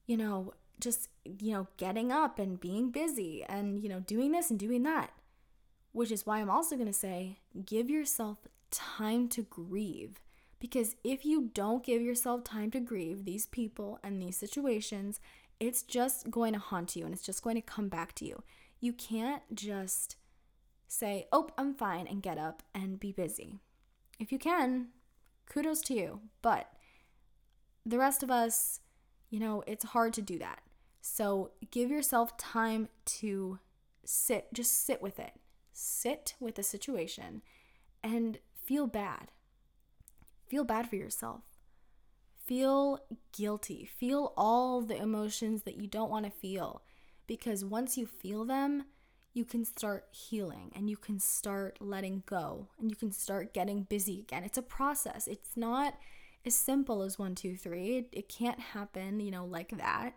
you 0.06 0.16
know, 0.16 0.54
just, 0.80 1.08
you 1.24 1.52
know, 1.52 1.66
getting 1.76 2.12
up 2.12 2.38
and 2.38 2.60
being 2.60 2.90
busy 2.90 3.44
and, 3.48 3.80
you 3.82 3.88
know, 3.88 4.00
doing 4.00 4.30
this 4.30 4.50
and 4.50 4.58
doing 4.58 4.84
that. 4.84 5.10
Which 5.92 6.12
is 6.12 6.24
why 6.24 6.38
I'm 6.38 6.50
also 6.50 6.76
going 6.76 6.86
to 6.86 6.92
say 6.92 7.38
give 7.66 7.90
yourself 7.90 8.38
time 8.70 9.28
to 9.30 9.42
grieve. 9.42 10.20
Because 10.60 10.96
if 11.02 11.24
you 11.24 11.50
don't 11.52 11.84
give 11.84 12.02
yourself 12.02 12.44
time 12.44 12.70
to 12.72 12.80
grieve 12.80 13.24
these 13.24 13.46
people 13.46 13.98
and 14.02 14.20
these 14.20 14.36
situations, 14.36 15.20
it's 15.60 15.82
just 15.82 16.30
going 16.30 16.52
to 16.52 16.58
haunt 16.58 16.96
you 16.96 17.04
and 17.04 17.12
it's 17.12 17.24
just 17.24 17.42
going 17.42 17.56
to 17.56 17.62
come 17.62 17.88
back 17.88 18.14
to 18.16 18.24
you. 18.24 18.42
You 18.80 18.92
can't 18.92 19.42
just 19.54 20.16
say, 20.86 21.26
oh, 21.32 21.50
I'm 21.58 21.74
fine, 21.74 22.06
and 22.06 22.22
get 22.22 22.38
up 22.38 22.62
and 22.74 22.98
be 22.98 23.12
busy. 23.12 23.60
If 24.18 24.32
you 24.32 24.38
can, 24.38 24.88
kudos 25.46 25.82
to 25.82 25.94
you. 25.94 26.20
But 26.42 26.72
the 27.84 27.98
rest 27.98 28.22
of 28.22 28.30
us, 28.30 28.80
you 29.30 29.38
know, 29.38 29.62
it's 29.66 29.84
hard 29.84 30.12
to 30.14 30.22
do 30.22 30.38
that. 30.38 30.60
So 31.00 31.52
give 31.70 31.90
yourself 31.90 32.36
time 32.36 32.88
to 33.06 33.58
sit, 34.04 34.52
just 34.52 34.86
sit 34.86 35.02
with 35.02 35.18
it. 35.18 35.32
Sit 35.72 36.34
with 36.40 36.56
the 36.56 36.62
situation 36.62 37.42
and 38.02 38.38
feel 38.64 38.86
bad. 38.86 39.30
Feel 40.48 40.64
bad 40.64 40.88
for 40.88 40.96
yourself. 40.96 41.42
Feel 42.48 43.00
guilty. 43.32 43.84
Feel 43.84 44.32
all 44.34 44.80
the 44.80 44.96
emotions 44.96 45.64
that 45.64 45.76
you 45.76 45.86
don't 45.86 46.10
want 46.10 46.24
to 46.24 46.30
feel. 46.30 46.82
Because 47.26 47.62
once 47.62 47.98
you 47.98 48.06
feel 48.06 48.46
them, 48.46 48.84
you 49.34 49.44
can 49.44 49.66
start 49.66 50.06
healing 50.10 50.72
and 50.74 50.88
you 50.88 50.96
can 50.96 51.20
start 51.20 51.76
letting 51.78 52.22
go 52.24 52.68
and 52.80 52.88
you 52.90 52.96
can 52.96 53.12
start 53.12 53.52
getting 53.52 53.82
busy 53.82 54.20
again. 54.20 54.44
It's 54.44 54.56
a 54.56 54.62
process. 54.62 55.28
It's 55.28 55.58
not 55.58 55.98
as 56.46 56.54
simple 56.54 57.02
as 57.02 57.18
one, 57.18 57.34
two, 57.34 57.54
three. 57.54 57.98
It, 57.98 58.08
it 58.12 58.28
can't 58.30 58.58
happen, 58.58 59.20
you 59.20 59.30
know, 59.30 59.44
like 59.44 59.76
that. 59.76 60.14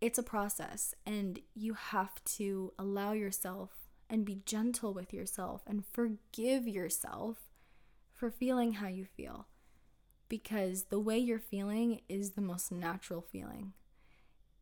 It's 0.00 0.18
a 0.18 0.24
process 0.24 0.96
and 1.06 1.38
you 1.54 1.74
have 1.74 2.22
to 2.24 2.72
allow 2.76 3.12
yourself 3.12 3.70
and 4.10 4.24
be 4.24 4.42
gentle 4.44 4.92
with 4.92 5.14
yourself 5.14 5.62
and 5.64 5.86
forgive 5.86 6.66
yourself 6.66 7.52
for 8.12 8.32
feeling 8.32 8.72
how 8.74 8.88
you 8.88 9.04
feel. 9.04 9.46
Because 10.32 10.84
the 10.84 10.98
way 10.98 11.18
you're 11.18 11.38
feeling 11.38 12.00
is 12.08 12.30
the 12.30 12.40
most 12.40 12.72
natural 12.72 13.20
feeling. 13.20 13.74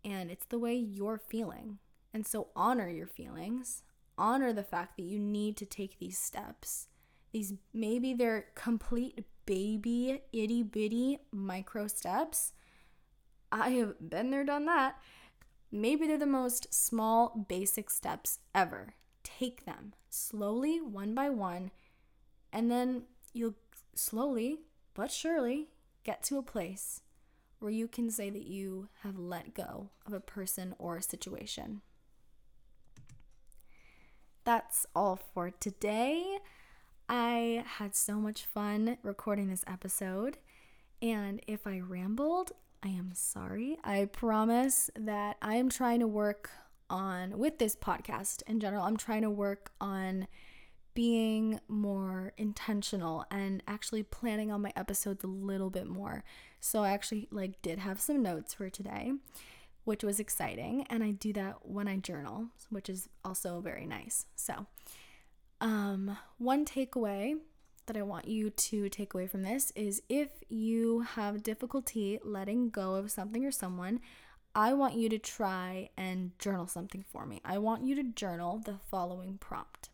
And 0.04 0.28
it's 0.28 0.46
the 0.46 0.58
way 0.58 0.74
you're 0.74 1.16
feeling. 1.16 1.78
And 2.12 2.26
so 2.26 2.48
honor 2.56 2.88
your 2.88 3.06
feelings, 3.06 3.84
honor 4.18 4.52
the 4.52 4.64
fact 4.64 4.96
that 4.96 5.04
you 5.04 5.20
need 5.20 5.56
to 5.58 5.64
take 5.64 6.00
these 6.00 6.18
steps. 6.18 6.88
These 7.30 7.54
maybe 7.72 8.14
they're 8.14 8.46
complete 8.56 9.24
baby, 9.46 10.22
itty 10.32 10.64
bitty 10.64 11.18
micro 11.30 11.86
steps. 11.86 12.52
I 13.52 13.70
have 13.70 14.10
been 14.10 14.32
there, 14.32 14.42
done 14.42 14.66
that. 14.66 14.96
Maybe 15.70 16.08
they're 16.08 16.18
the 16.18 16.26
most 16.26 16.74
small, 16.74 17.46
basic 17.48 17.90
steps 17.90 18.40
ever. 18.56 18.94
Take 19.22 19.66
them 19.66 19.92
slowly, 20.08 20.80
one 20.80 21.14
by 21.14 21.28
one, 21.30 21.70
and 22.52 22.68
then 22.72 23.04
you'll 23.32 23.54
slowly 23.94 24.62
but 25.00 25.10
surely 25.10 25.70
get 26.04 26.22
to 26.22 26.36
a 26.36 26.42
place 26.42 27.00
where 27.58 27.70
you 27.70 27.88
can 27.88 28.10
say 28.10 28.28
that 28.28 28.44
you 28.44 28.90
have 29.02 29.18
let 29.18 29.54
go 29.54 29.88
of 30.06 30.12
a 30.12 30.20
person 30.20 30.74
or 30.78 30.98
a 30.98 31.02
situation 31.02 31.80
that's 34.44 34.84
all 34.94 35.18
for 35.32 35.50
today. 35.50 36.36
I 37.08 37.64
had 37.78 37.96
so 37.96 38.16
much 38.16 38.44
fun 38.44 38.98
recording 39.02 39.48
this 39.48 39.64
episode. 39.66 40.36
And 41.00 41.40
if 41.46 41.66
I 41.66 41.80
rambled, 41.80 42.52
I 42.82 42.88
am 42.88 43.12
sorry. 43.14 43.78
I 43.82 44.04
promise 44.04 44.90
that 44.98 45.38
I 45.40 45.54
am 45.54 45.70
trying 45.70 46.00
to 46.00 46.06
work 46.06 46.50
on, 46.90 47.38
with 47.38 47.58
this 47.58 47.74
podcast 47.74 48.42
in 48.46 48.60
general, 48.60 48.84
I'm 48.84 48.98
trying 48.98 49.22
to 49.22 49.30
work 49.30 49.72
on 49.80 50.26
being 50.94 51.60
more 51.68 52.32
intentional 52.36 53.24
and 53.30 53.62
actually 53.66 54.02
planning 54.02 54.50
on 54.50 54.62
my 54.62 54.72
episodes 54.76 55.24
a 55.24 55.28
little 55.28 55.70
bit 55.70 55.86
more. 55.86 56.24
So 56.60 56.82
I 56.82 56.90
actually 56.90 57.28
like 57.30 57.62
did 57.62 57.78
have 57.78 58.00
some 58.00 58.22
notes 58.22 58.54
for 58.54 58.68
today 58.68 59.12
which 59.84 60.04
was 60.04 60.20
exciting. 60.20 60.86
And 60.90 61.02
I 61.02 61.10
do 61.10 61.32
that 61.34 61.66
when 61.66 61.88
I 61.88 61.96
journal, 61.96 62.46
which 62.68 62.88
is 62.88 63.08
also 63.24 63.60
very 63.60 63.86
nice. 63.86 64.26
So, 64.36 64.66
um, 65.60 66.16
one 66.38 66.64
takeaway 66.64 67.36
that 67.86 67.96
I 67.96 68.02
want 68.02 68.28
you 68.28 68.50
to 68.50 68.88
take 68.88 69.14
away 69.14 69.26
from 69.26 69.42
this 69.42 69.72
is 69.74 70.02
if 70.08 70.28
you 70.48 71.00
have 71.00 71.42
difficulty 71.42 72.18
letting 72.22 72.70
go 72.70 72.94
of 72.94 73.10
something 73.10 73.44
or 73.44 73.50
someone, 73.50 74.00
I 74.54 74.72
want 74.74 74.94
you 74.94 75.08
to 75.08 75.18
try 75.18 75.90
and 75.96 76.38
journal 76.38 76.66
something 76.66 77.04
for 77.10 77.26
me. 77.26 77.40
I 77.44 77.58
want 77.58 77.84
you 77.84 77.94
to 77.96 78.02
journal 78.02 78.60
the 78.64 78.78
following 78.90 79.38
prompt. 79.38 79.90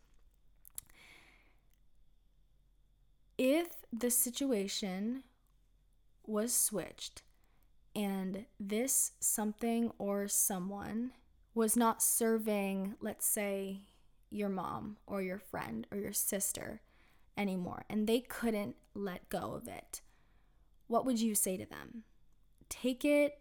If 3.37 3.67
the 3.93 4.09
situation 4.09 5.23
was 6.25 6.53
switched 6.53 7.21
and 7.95 8.45
this 8.59 9.11
something 9.19 9.91
or 9.97 10.27
someone 10.27 11.11
was 11.53 11.75
not 11.75 12.01
serving, 12.01 12.95
let's 13.01 13.25
say, 13.25 13.81
your 14.29 14.49
mom 14.49 14.97
or 15.07 15.21
your 15.21 15.37
friend 15.37 15.87
or 15.91 15.97
your 15.97 16.13
sister 16.13 16.81
anymore, 17.37 17.85
and 17.89 18.07
they 18.07 18.19
couldn't 18.19 18.75
let 18.93 19.29
go 19.29 19.53
of 19.53 19.67
it, 19.67 20.01
what 20.87 21.05
would 21.05 21.19
you 21.19 21.35
say 21.35 21.57
to 21.57 21.65
them? 21.65 22.03
Take 22.69 23.05
it 23.05 23.39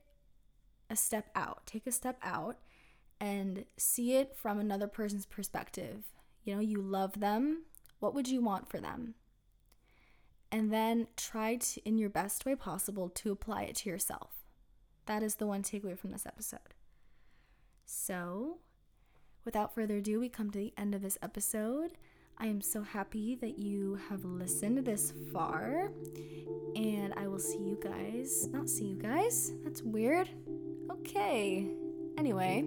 a 0.91 0.97
step 0.97 1.31
out, 1.35 1.67
take 1.67 1.87
a 1.87 1.93
step 1.93 2.19
out 2.23 2.59
and 3.21 3.65
see 3.77 4.15
it 4.15 4.37
from 4.37 4.59
another 4.59 4.87
person's 4.87 5.27
perspective. 5.27 6.05
You 6.45 6.55
know, 6.55 6.61
you 6.61 6.81
love 6.81 7.21
them. 7.21 7.65
What 7.99 8.15
would 8.15 8.29
you 8.29 8.43
want 8.43 8.69
for 8.69 8.79
them? 8.79 9.15
And 10.51 10.73
then 10.73 11.09
try 11.17 11.57
to, 11.57 11.81
in 11.85 11.99
your 11.99 12.09
best 12.09 12.47
way 12.47 12.55
possible, 12.55 13.09
to 13.11 13.33
apply 13.33 13.63
it 13.63 13.77
to 13.77 13.91
yourself. 13.91 14.45
That 15.07 15.23
is 15.23 15.37
the 15.37 15.47
one 15.47 15.63
takeaway 15.63 15.99
from 15.99 16.13
this 16.13 16.27
episode. 16.27 16.75
So, 17.85 18.59
without 19.45 19.75
further 19.75 19.97
ado, 19.97 20.21
we 20.21 20.29
come 20.29 20.51
to 20.51 20.59
the 20.59 20.73
end 20.77 20.95
of 20.95 21.03
this 21.03 21.19
episode. 21.23 21.93
I 22.39 22.47
am 22.47 22.61
so 22.61 22.83
happy 22.83 23.35
that 23.37 23.59
you 23.59 23.99
have 24.09 24.25
listened 24.25 24.85
this 24.85 25.13
far. 25.33 25.91
And 26.75 27.15
I 27.17 27.29
will 27.29 27.39
see 27.39 27.59
you 27.59 27.79
guys. 27.83 28.49
Not 28.49 28.69
see 28.69 28.85
you 28.85 28.97
guys. 28.97 29.53
That's 29.65 29.83
weird. 29.83 30.29
Okay. 30.91 31.67
Anyway, 32.19 32.65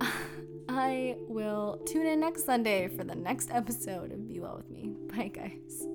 I 0.68 1.16
will 1.28 1.82
tune 1.86 2.06
in 2.06 2.20
next 2.20 2.46
Sunday 2.46 2.88
for 2.88 3.04
the 3.04 3.14
next 3.14 3.50
episode 3.50 4.12
of 4.12 4.26
Be 4.26 4.40
Well 4.40 4.56
With 4.56 4.70
Me. 4.70 4.94
Bye, 5.08 5.28
guys. 5.28 5.86